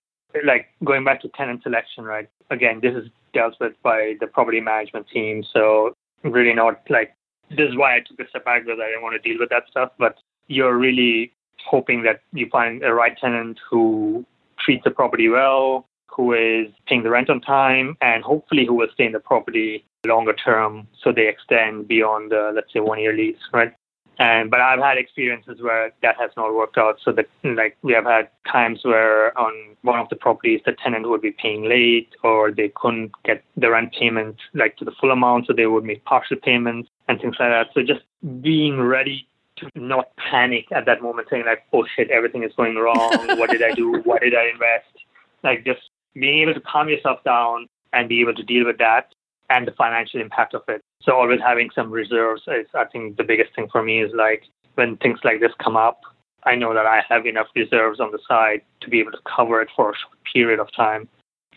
like 0.44 0.68
going 0.84 1.04
back 1.04 1.20
to 1.22 1.28
tenant 1.28 1.62
selection, 1.62 2.04
right? 2.04 2.28
Again, 2.50 2.80
this 2.82 2.94
is 2.94 3.08
dealt 3.32 3.54
with 3.60 3.74
by 3.82 4.14
the 4.20 4.26
property 4.26 4.60
management 4.60 5.06
team. 5.12 5.44
So 5.52 5.94
really 6.22 6.54
not 6.54 6.80
like 6.88 7.14
this 7.50 7.68
is 7.68 7.76
why 7.76 7.96
I 7.96 8.00
took 8.00 8.18
a 8.20 8.28
step 8.28 8.44
back 8.44 8.64
because 8.64 8.80
I 8.82 8.88
didn't 8.88 9.02
want 9.02 9.20
to 9.20 9.28
deal 9.28 9.38
with 9.38 9.50
that 9.50 9.64
stuff. 9.70 9.90
But 9.98 10.16
you're 10.48 10.76
really 10.76 11.32
hoping 11.64 12.02
that 12.02 12.20
you 12.32 12.48
find 12.50 12.82
a 12.84 12.92
right 12.92 13.16
tenant 13.18 13.58
who 13.68 14.24
treats 14.58 14.84
the 14.84 14.90
property 14.90 15.28
well, 15.28 15.86
who 16.08 16.32
is 16.32 16.68
paying 16.86 17.02
the 17.02 17.10
rent 17.10 17.30
on 17.30 17.40
time, 17.40 17.96
and 18.00 18.24
hopefully 18.24 18.64
who 18.66 18.74
will 18.74 18.88
stay 18.94 19.06
in 19.06 19.12
the 19.12 19.20
property 19.20 19.84
longer 20.06 20.32
term 20.32 20.86
so 21.02 21.12
they 21.12 21.28
extend 21.28 21.88
beyond 21.88 22.30
the, 22.30 22.52
let's 22.54 22.72
say, 22.72 22.80
one 22.80 23.00
year 23.00 23.12
lease, 23.12 23.36
right? 23.52 23.72
And 24.18 24.50
but 24.50 24.60
I've 24.60 24.80
had 24.80 24.96
experiences 24.96 25.60
where 25.60 25.92
that 26.02 26.16
has 26.18 26.30
not 26.36 26.54
worked 26.54 26.78
out. 26.78 26.98
So 27.04 27.12
that 27.12 27.26
like 27.44 27.76
we 27.82 27.92
have 27.92 28.04
had 28.04 28.30
times 28.50 28.80
where 28.82 29.36
on 29.38 29.76
one 29.82 29.98
of 29.98 30.08
the 30.08 30.16
properties 30.16 30.60
the 30.64 30.72
tenant 30.72 31.08
would 31.08 31.20
be 31.20 31.32
paying 31.32 31.68
late 31.68 32.08
or 32.22 32.50
they 32.50 32.72
couldn't 32.74 33.12
get 33.24 33.44
the 33.56 33.70
rent 33.70 33.92
payment 33.92 34.36
like 34.54 34.76
to 34.78 34.84
the 34.84 34.92
full 34.92 35.10
amount, 35.10 35.46
so 35.46 35.52
they 35.52 35.66
would 35.66 35.84
make 35.84 36.04
partial 36.04 36.36
payments 36.42 36.88
and 37.08 37.20
things 37.20 37.36
like 37.38 37.50
that. 37.50 37.68
So 37.74 37.82
just 37.82 38.04
being 38.40 38.80
ready 38.80 39.28
to 39.56 39.70
not 39.74 40.16
panic 40.16 40.66
at 40.72 40.86
that 40.86 41.02
moment, 41.02 41.28
saying 41.30 41.44
like, 41.44 41.64
"Oh 41.72 41.84
shit, 41.94 42.10
everything 42.10 42.42
is 42.42 42.52
going 42.56 42.76
wrong. 42.76 43.10
What 43.38 43.50
did 43.50 43.62
I 43.62 43.72
do? 43.72 44.00
Why 44.04 44.18
did 44.18 44.34
I 44.34 44.48
invest?" 44.48 45.04
Like 45.42 45.64
just 45.64 45.90
being 46.14 46.40
able 46.40 46.54
to 46.54 46.60
calm 46.60 46.88
yourself 46.88 47.22
down 47.22 47.68
and 47.92 48.08
be 48.08 48.20
able 48.22 48.34
to 48.34 48.42
deal 48.42 48.64
with 48.64 48.78
that 48.78 49.14
and 49.50 49.66
the 49.66 49.72
financial 49.72 50.20
impact 50.20 50.54
of 50.54 50.62
it. 50.68 50.80
So 51.02 51.12
always 51.12 51.40
having 51.40 51.70
some 51.74 51.90
reserves 51.90 52.42
is, 52.48 52.66
I 52.74 52.84
think, 52.84 53.16
the 53.16 53.24
biggest 53.24 53.54
thing 53.54 53.68
for 53.70 53.82
me 53.82 54.02
is 54.02 54.12
like 54.14 54.44
when 54.74 54.96
things 54.96 55.20
like 55.24 55.40
this 55.40 55.52
come 55.62 55.76
up, 55.76 56.00
I 56.44 56.54
know 56.54 56.74
that 56.74 56.86
I 56.86 57.02
have 57.08 57.26
enough 57.26 57.48
reserves 57.54 58.00
on 58.00 58.12
the 58.12 58.18
side 58.28 58.62
to 58.80 58.90
be 58.90 59.00
able 59.00 59.12
to 59.12 59.18
cover 59.36 59.60
it 59.60 59.68
for 59.74 59.90
a 59.90 59.94
short 59.94 60.18
period 60.32 60.60
of 60.60 60.68
time. 60.74 61.08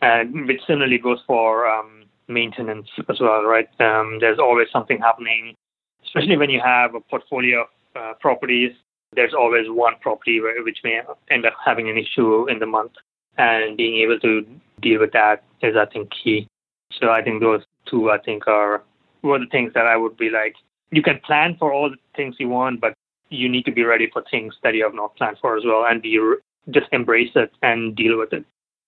And 0.01 0.47
which 0.47 0.61
similarly 0.65 0.97
goes 0.97 1.19
for 1.27 1.67
um, 1.67 2.05
maintenance 2.27 2.87
as 3.09 3.19
well, 3.19 3.43
right? 3.43 3.67
Um, 3.79 4.17
there's 4.19 4.39
always 4.39 4.67
something 4.71 4.97
happening, 4.99 5.55
especially 6.05 6.37
when 6.37 6.49
you 6.49 6.61
have 6.63 6.95
a 6.95 7.01
portfolio 7.01 7.61
of 7.61 7.67
uh, 7.95 8.13
properties. 8.19 8.71
There's 9.13 9.33
always 9.33 9.65
one 9.67 9.95
property 9.99 10.39
which 10.39 10.79
may 10.83 11.01
end 11.29 11.45
up 11.45 11.53
having 11.63 11.89
an 11.89 11.97
issue 11.97 12.47
in 12.49 12.59
the 12.59 12.65
month, 12.65 12.91
and 13.37 13.75
being 13.75 13.97
able 13.97 14.19
to 14.19 14.45
deal 14.81 14.99
with 14.99 15.11
that 15.13 15.43
is, 15.61 15.75
I 15.75 15.85
think, 15.85 16.09
key. 16.23 16.47
So 16.99 17.09
I 17.09 17.21
think 17.21 17.41
those 17.41 17.63
two, 17.89 18.11
I 18.11 18.17
think, 18.19 18.47
are 18.47 18.83
were 19.21 19.39
the 19.39 19.47
things 19.47 19.73
that 19.73 19.85
I 19.85 19.97
would 19.97 20.17
be 20.17 20.29
like. 20.29 20.55
You 20.91 21.01
can 21.01 21.19
plan 21.25 21.55
for 21.59 21.73
all 21.73 21.89
the 21.89 21.97
things 22.15 22.35
you 22.39 22.49
want, 22.49 22.81
but 22.81 22.93
you 23.29 23.47
need 23.49 23.65
to 23.65 23.71
be 23.71 23.83
ready 23.83 24.09
for 24.11 24.23
things 24.31 24.55
that 24.63 24.73
you 24.73 24.83
have 24.83 24.93
not 24.93 25.15
planned 25.15 25.37
for 25.41 25.57
as 25.57 25.63
well, 25.65 25.85
and 25.87 26.01
be 26.01 26.19
just 26.69 26.87
embrace 26.91 27.31
it 27.35 27.51
and 27.61 27.95
deal 27.95 28.17
with 28.17 28.33
it. 28.33 28.45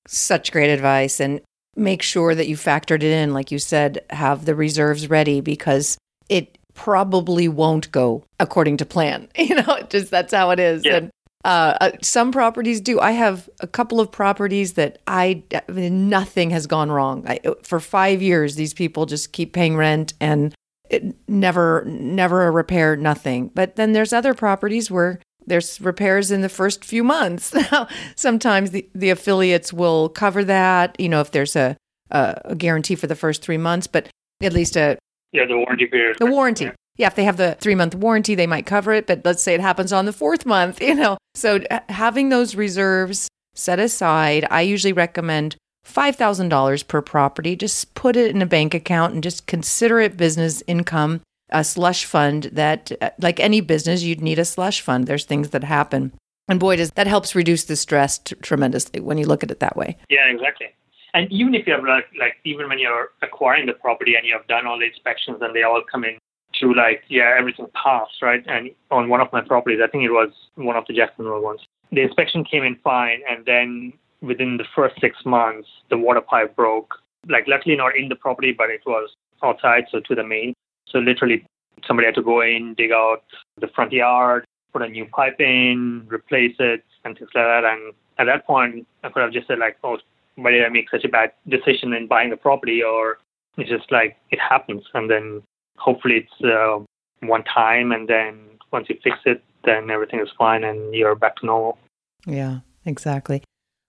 Such 0.07 0.51
great 0.51 0.69
advice. 0.69 1.19
And 1.19 1.41
make 1.75 2.01
sure 2.01 2.35
that 2.35 2.47
you 2.47 2.55
factored 2.55 3.03
it 3.03 3.03
in. 3.03 3.33
Like 3.33 3.51
you 3.51 3.59
said, 3.59 3.99
have 4.09 4.45
the 4.45 4.55
reserves 4.55 5.09
ready 5.09 5.41
because 5.41 5.97
it 6.29 6.57
probably 6.73 7.47
won't 7.47 7.91
go 7.91 8.23
according 8.39 8.77
to 8.77 8.85
plan. 8.85 9.29
You 9.37 9.55
know, 9.55 9.79
just 9.89 10.11
that's 10.11 10.33
how 10.33 10.51
it 10.51 10.59
is. 10.59 10.83
Yeah. 10.85 10.97
And 10.97 11.11
uh, 11.43 11.75
uh, 11.81 11.91
some 12.01 12.31
properties 12.31 12.81
do. 12.81 12.99
I 12.99 13.11
have 13.11 13.49
a 13.59 13.67
couple 13.67 13.99
of 13.99 14.11
properties 14.11 14.73
that 14.73 14.99
I, 15.07 15.43
I 15.53 15.71
mean, 15.71 16.09
nothing 16.09 16.49
has 16.51 16.67
gone 16.67 16.91
wrong. 16.91 17.23
I, 17.27 17.39
for 17.63 17.79
five 17.79 18.21
years, 18.21 18.55
these 18.55 18.73
people 18.73 19.05
just 19.05 19.31
keep 19.31 19.53
paying 19.53 19.75
rent 19.75 20.13
and 20.19 20.53
it 20.89 21.15
never, 21.27 21.83
never 21.87 22.45
a 22.47 22.51
repair, 22.51 22.95
nothing. 22.95 23.49
But 23.55 23.75
then 23.75 23.93
there's 23.93 24.13
other 24.13 24.33
properties 24.33 24.91
where 24.91 25.19
there's 25.47 25.81
repairs 25.81 26.29
in 26.31 26.41
the 26.41 26.49
first 26.49 26.85
few 26.85 27.03
months. 27.03 27.53
Now, 27.71 27.87
sometimes 28.15 28.71
the, 28.71 28.87
the 28.93 29.09
affiliates 29.09 29.71
will 29.73 30.09
cover 30.09 30.43
that, 30.43 30.99
you 30.99 31.09
know, 31.09 31.21
if 31.21 31.31
there's 31.31 31.55
a, 31.55 31.75
a, 32.11 32.41
a 32.45 32.55
guarantee 32.55 32.95
for 32.95 33.07
the 33.07 33.15
first 33.15 33.41
three 33.41 33.57
months, 33.57 33.87
but 33.87 34.09
at 34.41 34.53
least 34.53 34.75
a, 34.75 34.97
Yeah, 35.31 35.45
the 35.47 35.57
warranty 35.57 35.87
period. 35.87 36.17
the 36.19 36.25
warranty. 36.27 36.65
Yeah, 36.65 36.71
if 37.07 37.15
they 37.15 37.23
have 37.23 37.37
the 37.37 37.55
three 37.59 37.75
month 37.75 37.95
warranty, 37.95 38.35
they 38.35 38.47
might 38.47 38.65
cover 38.65 38.91
it. 38.91 39.07
But 39.07 39.21
let's 39.23 39.43
say 39.43 39.53
it 39.53 39.61
happens 39.61 39.93
on 39.93 40.05
the 40.05 40.13
fourth 40.13 40.45
month, 40.45 40.81
you 40.81 40.95
know. 40.95 41.17
So 41.35 41.59
uh, 41.69 41.79
having 41.89 42.29
those 42.29 42.55
reserves 42.55 43.27
set 43.53 43.79
aside, 43.79 44.47
I 44.49 44.61
usually 44.61 44.93
recommend 44.93 45.55
$5,000 45.85 46.87
per 46.87 47.01
property. 47.01 47.55
Just 47.55 47.93
put 47.95 48.15
it 48.15 48.31
in 48.35 48.41
a 48.41 48.45
bank 48.45 48.73
account 48.73 49.13
and 49.13 49.23
just 49.23 49.47
consider 49.47 49.99
it 49.99 50.17
business 50.17 50.63
income, 50.67 51.21
a 51.49 51.63
slush 51.63 52.05
fund 52.05 52.43
that, 52.53 52.91
uh, 53.01 53.09
like 53.19 53.39
any 53.39 53.61
business, 53.61 54.03
you'd 54.03 54.21
need 54.21 54.39
a 54.39 54.45
slush 54.45 54.81
fund. 54.81 55.07
There's 55.07 55.25
things 55.25 55.49
that 55.49 55.63
happen. 55.63 56.13
And 56.47 56.59
boy, 56.59 56.75
does 56.75 56.91
that 56.91 57.07
helps 57.07 57.35
reduce 57.35 57.65
the 57.65 57.75
stress 57.75 58.19
t- 58.19 58.35
tremendously 58.41 58.99
when 58.99 59.17
you 59.17 59.25
look 59.25 59.43
at 59.43 59.51
it 59.51 59.59
that 59.59 59.75
way. 59.75 59.97
Yeah, 60.09 60.27
exactly. 60.27 60.67
And 61.13 61.31
even 61.31 61.55
if 61.55 61.67
you 61.67 61.73
have 61.73 61.83
like, 61.83 62.05
like 62.19 62.35
even 62.45 62.69
when 62.69 62.79
you're 62.79 63.09
acquiring 63.21 63.65
the 63.65 63.73
property 63.73 64.15
and 64.15 64.25
you 64.25 64.33
have 64.33 64.47
done 64.47 64.65
all 64.65 64.79
the 64.79 64.85
inspections 64.85 65.39
and 65.41 65.55
they 65.55 65.63
all 65.63 65.81
come 65.89 66.03
in 66.03 66.17
to 66.61 66.73
like 66.73 67.03
yeah 67.09 67.35
everything 67.37 67.67
passed 67.73 68.21
right? 68.21 68.43
And 68.47 68.71
on 68.89 69.09
one 69.09 69.21
of 69.21 69.31
my 69.31 69.41
properties 69.41 69.79
I 69.83 69.87
think 69.87 70.03
it 70.03 70.11
was 70.11 70.31
one 70.55 70.75
of 70.75 70.85
the 70.87 70.93
Jacksonville 70.93 71.41
ones. 71.41 71.61
The 71.91 72.01
inspection 72.01 72.43
came 72.43 72.63
in 72.63 72.77
fine 72.83 73.21
and 73.29 73.45
then 73.45 73.93
within 74.21 74.57
the 74.57 74.65
first 74.75 74.95
six 75.01 75.17
months 75.25 75.67
the 75.89 75.97
water 75.97 76.21
pipe 76.21 76.55
broke. 76.55 76.95
Like 77.27 77.45
luckily 77.47 77.75
not 77.75 77.95
in 77.95 78.09
the 78.09 78.15
property 78.15 78.53
but 78.57 78.69
it 78.69 78.81
was 78.85 79.09
outside 79.43 79.85
so 79.91 79.99
to 79.99 80.15
the 80.15 80.23
main. 80.23 80.53
So 80.87 80.99
literally 80.99 81.45
somebody 81.87 82.05
had 82.05 82.15
to 82.15 82.23
go 82.23 82.41
in 82.41 82.75
dig 82.75 82.91
out 82.91 83.23
the 83.59 83.67
front 83.67 83.91
yard 83.91 84.45
put 84.71 84.81
a 84.81 84.87
new 84.87 85.05
pipe 85.05 85.39
in 85.39 86.07
replace 86.09 86.55
it 86.59 86.85
and 87.03 87.17
things 87.17 87.29
like 87.35 87.45
that. 87.45 87.65
And 87.65 87.93
at 88.17 88.25
that 88.25 88.45
point 88.45 88.87
I 89.03 89.09
could 89.09 89.23
have 89.23 89.33
just 89.33 89.47
said 89.47 89.59
like 89.59 89.77
oh 89.83 89.97
why 90.35 90.51
did 90.51 90.65
I 90.65 90.69
make 90.69 90.89
such 90.89 91.03
a 91.03 91.09
bad 91.09 91.31
decision 91.47 91.93
in 91.93 92.07
buying 92.07 92.29
the 92.29 92.37
property? 92.37 92.81
Or 92.83 93.17
it's 93.57 93.69
just 93.69 93.91
like 93.91 94.17
it 94.31 94.39
happens. 94.39 94.83
And 94.93 95.09
then 95.09 95.43
hopefully 95.81 96.25
it's 96.25 96.43
uh, 96.43 96.79
one 97.27 97.43
time 97.43 97.91
and 97.91 98.07
then 98.07 98.39
once 98.71 98.87
you 98.89 98.97
fix 99.03 99.17
it 99.25 99.43
then 99.63 99.89
everything 99.89 100.19
is 100.19 100.29
fine 100.37 100.63
and 100.63 100.93
you're 100.93 101.15
back 101.15 101.35
to 101.37 101.45
normal 101.45 101.77
Yeah, 102.25 102.59
exactly. 102.85 103.43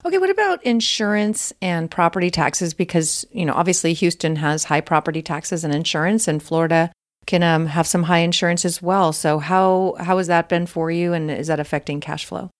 Okay, 0.05 0.19
what 0.19 0.31
about 0.31 0.65
insurance 0.65 1.53
and 1.63 1.89
property 1.89 2.29
taxes? 2.29 2.75
Because, 2.75 3.25
you 3.31 3.45
know, 3.45 3.53
obviously 3.55 3.93
Houston 3.93 4.35
has 4.37 4.65
high 4.65 4.81
property 4.81 5.23
taxes 5.23 5.63
and 5.63 5.73
insurance, 5.73 6.27
and 6.27 6.43
Florida 6.43 6.91
can 7.27 7.45
um, 7.45 7.67
have 7.67 7.87
some 7.87 8.03
high 8.03 8.19
insurance 8.19 8.65
as 8.65 8.83
well. 8.83 9.13
So, 9.13 9.39
how, 9.39 9.95
how 10.01 10.19
has 10.19 10.27
that 10.27 10.49
been 10.49 10.67
for 10.67 10.91
you, 10.91 11.13
and 11.13 11.31
is 11.31 11.47
that 11.47 11.61
affecting 11.61 12.01
cash 12.01 12.25
flow? 12.25 12.51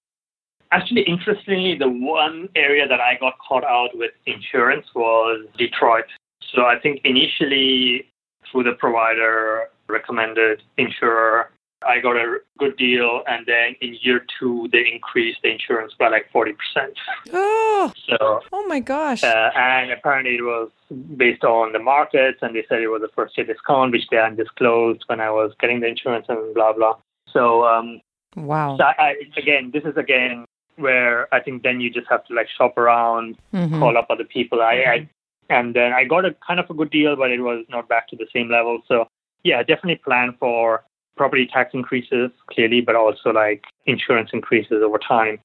actually 0.73 1.03
interestingly 1.03 1.77
the 1.77 1.89
one 1.89 2.49
area 2.57 2.89
that 2.89 3.01
i 3.01 3.17
got 3.21 3.35
caught 3.47 3.65
out 3.65 3.91
with 3.95 4.11
insurance 4.27 4.87
was 4.95 5.47
detroit 5.59 6.07
so 6.55 6.63
i 6.63 6.79
think 6.79 7.01
initially 7.05 8.11
through 8.53 8.65
the 8.65 8.73
provider 8.73 9.69
recommended 9.89 10.63
insurer 10.79 11.51
I 11.85 11.99
got 12.01 12.15
a 12.15 12.39
good 12.61 12.77
deal, 12.77 13.25
and 13.27 13.45
then 13.45 13.75
in 13.81 13.99
year 14.03 14.25
two 14.39 14.69
they 14.71 14.89
increased 14.93 15.41
the 15.43 15.51
insurance 15.51 15.93
by 15.99 16.11
like 16.11 16.31
forty 16.31 16.53
percent. 16.53 16.97
Oh, 17.33 17.93
So, 18.09 18.41
oh 18.53 18.65
my 18.69 18.79
gosh. 18.79 19.25
uh, 19.25 19.51
and 19.57 19.91
apparently 19.91 20.37
it 20.37 20.43
was 20.43 20.71
based 21.17 21.43
on 21.43 21.73
the 21.73 21.81
markets, 21.81 22.39
and 22.41 22.55
they 22.55 22.65
said 22.69 22.83
it 22.83 22.87
was 22.87 23.03
a 23.03 23.09
first 23.17 23.37
year 23.37 23.47
discount, 23.49 23.91
which 23.91 24.07
they 24.13 24.17
hadn't 24.19 24.37
disclosed 24.37 25.03
when 25.09 25.21
I 25.21 25.31
was 25.31 25.53
getting 25.61 25.81
the 25.81 25.89
insurance 25.89 26.27
and 26.29 26.55
blah 26.55 26.73
blah. 26.73 26.95
So, 27.33 27.65
um, 27.67 28.01
wow. 28.37 28.77
so 28.77 28.85
I, 28.85 28.95
I, 28.99 29.15
again, 29.37 29.73
this 29.73 29.83
is 29.83 29.97
again 29.97 30.45
where 30.77 31.33
I 31.35 31.41
think 31.41 31.65
then 31.65 31.81
you 31.81 31.91
just 31.91 32.07
have 32.09 32.25
to 32.27 32.35
like 32.35 32.49
shop 32.49 32.79
around, 32.79 33.39
Mhm. 33.53 33.81
call 33.81 33.99
up 33.99 34.07
other 34.09 34.25
people. 34.25 34.63
I, 34.63 34.75
I 34.95 35.09
and 35.53 35.75
then 35.75 35.93
I 35.93 36.05
got 36.05 36.25
a 36.25 36.35
kind 36.47 36.61
of 36.61 36.69
a 36.71 36.75
good 36.75 36.91
deal, 36.91 37.17
but 37.17 37.31
it 37.31 37.41
was 37.41 37.65
not 37.69 37.89
back 37.89 38.09
to 38.09 38.17
the 38.17 38.27
same 38.33 38.51
level. 38.51 38.83
So 38.89 39.07
yeah, 39.45 39.63
definitely 39.63 39.97
plan 39.97 40.37
for 40.39 40.85
property 41.17 41.47
tax 41.47 41.75
increases 41.75 42.31
clearly, 42.51 42.81
but 42.81 42.97
also 42.97 43.31
like 43.31 43.65
insurance 43.87 44.31
increases 44.33 44.83
over 44.83 44.99
time. 44.99 45.39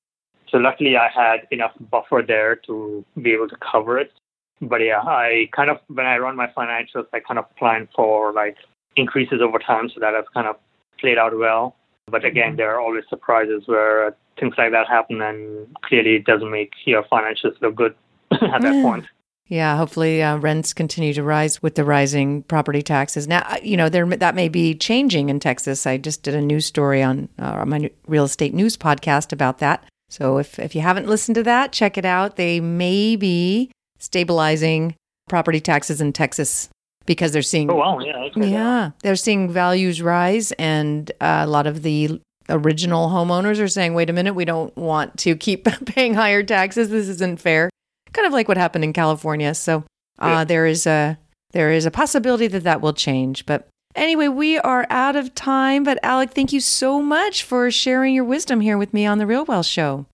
So 0.49 0.57
luckily, 0.57 0.95
I 0.95 1.09
had 1.09 1.47
enough 1.51 1.73
buffer 1.91 2.23
there 2.25 2.55
to 2.67 3.03
be 3.21 3.33
able 3.33 3.49
to 3.49 3.57
cover 3.57 3.97
it. 3.97 4.13
But 4.61 4.81
yeah, 4.81 5.01
I 5.01 5.49
kind 5.55 5.69
of 5.69 5.77
when 5.87 6.05
I 6.05 6.17
run 6.17 6.35
my 6.35 6.47
financials, 6.47 7.05
I 7.13 7.19
kind 7.19 7.37
of 7.37 7.53
plan 7.57 7.87
for 7.95 8.31
like 8.33 8.57
increases 8.95 9.41
over 9.41 9.59
time, 9.59 9.89
so 9.93 9.99
that 9.99 10.13
has 10.13 10.25
kind 10.33 10.47
of 10.47 10.55
played 10.99 11.17
out 11.17 11.37
well. 11.37 11.75
But 12.09 12.23
again, 12.23 12.49
mm-hmm. 12.49 12.57
there 12.57 12.73
are 12.73 12.79
always 12.79 13.03
surprises 13.09 13.63
where 13.65 14.15
things 14.39 14.55
like 14.57 14.71
that 14.71 14.87
happen, 14.87 15.21
and 15.21 15.67
clearly 15.83 16.15
it 16.15 16.25
doesn't 16.25 16.49
make 16.49 16.71
your 16.85 17.03
financials 17.03 17.59
look 17.61 17.75
good 17.75 17.95
at 18.31 18.61
that 18.61 18.81
point. 18.81 19.05
Yeah, 19.47 19.77
hopefully 19.77 20.21
uh, 20.21 20.37
rents 20.37 20.73
continue 20.73 21.13
to 21.13 21.23
rise 21.23 21.63
with 21.63 21.75
the 21.75 21.85
rising 21.85 22.43
property 22.43 22.81
taxes. 22.81 23.27
Now, 23.27 23.43
uh, 23.47 23.57
you 23.63 23.77
know, 23.77 23.87
there 23.87 24.05
that 24.05 24.35
may 24.35 24.49
be 24.49 24.75
changing 24.75 25.29
in 25.29 25.39
Texas. 25.39 25.87
I 25.87 25.97
just 25.97 26.23
did 26.23 26.35
a 26.35 26.41
news 26.41 26.65
story 26.65 27.01
on 27.01 27.29
uh, 27.39 27.63
my 27.65 27.89
real 28.07 28.25
estate 28.25 28.53
news 28.53 28.75
podcast 28.75 29.31
about 29.31 29.59
that. 29.59 29.85
So 30.09 30.37
if 30.37 30.59
if 30.59 30.75
you 30.75 30.81
haven't 30.81 31.07
listened 31.07 31.35
to 31.35 31.43
that, 31.43 31.71
check 31.71 31.97
it 31.97 32.05
out. 32.05 32.35
They 32.35 32.59
may 32.59 33.15
be 33.15 33.71
stabilizing 33.99 34.95
property 35.29 35.61
taxes 35.61 36.01
in 36.01 36.11
Texas 36.13 36.69
because 37.05 37.31
they're 37.31 37.41
seeing 37.41 37.71
Oh 37.71 37.75
wow, 37.75 37.99
yeah, 37.99 38.27
yeah, 38.35 38.91
they're 39.01 39.15
seeing 39.15 39.49
values 39.49 40.01
rise, 40.01 40.51
and 40.53 41.09
uh, 41.21 41.43
a 41.45 41.47
lot 41.47 41.67
of 41.67 41.83
the 41.83 42.21
original 42.49 43.09
homeowners 43.09 43.61
are 43.61 43.67
saying, 43.69 43.93
"Wait 43.93 44.09
a 44.09 44.13
minute, 44.13 44.33
we 44.33 44.45
don't 44.45 44.75
want 44.75 45.17
to 45.19 45.37
keep 45.37 45.67
paying 45.85 46.15
higher 46.15 46.43
taxes. 46.43 46.89
This 46.89 47.07
isn't 47.07 47.39
fair." 47.39 47.69
Kind 48.13 48.25
of 48.27 48.33
like 48.33 48.47
what 48.47 48.57
happened 48.57 48.83
in 48.83 48.93
California. 48.93 49.53
So 49.53 49.83
uh, 50.19 50.25
Yeah. 50.27 50.43
there 50.43 50.65
is 50.65 50.85
a 50.87 51.17
there 51.51 51.71
is 51.71 51.85
a 51.85 51.91
possibility 51.91 52.47
that 52.47 52.63
that 52.63 52.81
will 52.81 52.93
change. 52.93 53.45
But 53.45 53.67
anyway, 53.95 54.27
we 54.27 54.57
are 54.59 54.85
out 54.89 55.15
of 55.15 55.33
time. 55.33 55.83
But 55.83 55.97
Alec, 56.03 56.31
thank 56.31 56.51
you 56.53 56.59
so 56.59 57.01
much 57.01 57.43
for 57.43 57.71
sharing 57.71 58.13
your 58.13 58.25
wisdom 58.25 58.59
here 58.61 58.77
with 58.77 58.93
me 58.93 59.05
on 59.05 59.17
the 59.17 59.25
Real 59.25 59.45
Wealth 59.45 59.65
Show. 59.65 60.05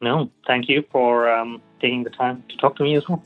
No, 0.00 0.30
thank 0.46 0.68
you 0.68 0.84
for 0.90 1.30
um, 1.30 1.60
taking 1.80 2.04
the 2.04 2.10
time 2.10 2.42
to 2.48 2.56
talk 2.56 2.76
to 2.76 2.82
me 2.82 2.96
as 2.96 3.08
well. 3.08 3.22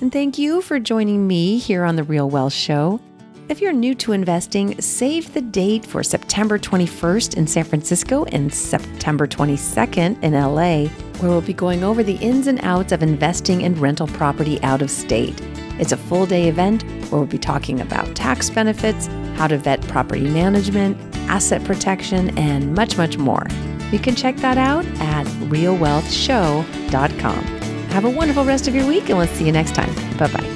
And 0.00 0.12
thank 0.12 0.36
you 0.38 0.60
for 0.62 0.78
joining 0.78 1.26
me 1.26 1.58
here 1.58 1.84
on 1.84 1.96
The 1.96 2.02
Real 2.04 2.28
Wealth 2.28 2.52
Show. 2.52 3.00
If 3.48 3.60
you're 3.60 3.72
new 3.72 3.94
to 3.96 4.12
investing, 4.12 4.80
save 4.80 5.34
the 5.34 5.40
date 5.40 5.84
for 5.84 6.04
September 6.04 6.58
21st 6.58 7.36
in 7.36 7.46
San 7.46 7.64
Francisco 7.64 8.24
and 8.26 8.54
September 8.54 9.26
22nd 9.26 10.22
in 10.22 10.32
LA, 10.32 10.86
where 11.18 11.30
we'll 11.30 11.40
be 11.40 11.52
going 11.52 11.82
over 11.82 12.02
the 12.04 12.14
ins 12.16 12.46
and 12.46 12.60
outs 12.62 12.92
of 12.92 13.02
investing 13.02 13.62
in 13.62 13.78
rental 13.80 14.06
property 14.06 14.62
out 14.62 14.80
of 14.80 14.90
state. 14.90 15.38
It's 15.78 15.92
a 15.92 15.96
full 15.96 16.24
day 16.24 16.48
event 16.48 16.84
where 17.10 17.20
we'll 17.20 17.26
be 17.26 17.36
talking 17.36 17.80
about 17.80 18.14
tax 18.14 18.48
benefits, 18.48 19.08
how 19.34 19.48
to 19.48 19.58
vet 19.58 19.82
property 19.88 20.28
management, 20.28 20.96
asset 21.28 21.64
protection, 21.64 22.36
and 22.38 22.74
much, 22.74 22.96
much 22.96 23.18
more. 23.18 23.44
You 23.90 23.98
can 23.98 24.14
check 24.14 24.36
that 24.36 24.56
out 24.56 24.86
at 25.00 25.26
realwealthshow.com. 25.50 27.44
Have 27.90 28.04
a 28.04 28.10
wonderful 28.10 28.44
rest 28.44 28.68
of 28.68 28.74
your 28.74 28.86
week, 28.86 29.08
and 29.10 29.18
we'll 29.18 29.26
see 29.26 29.44
you 29.44 29.52
next 29.52 29.74
time. 29.74 29.94
Bye 30.16 30.28
bye. 30.32 30.51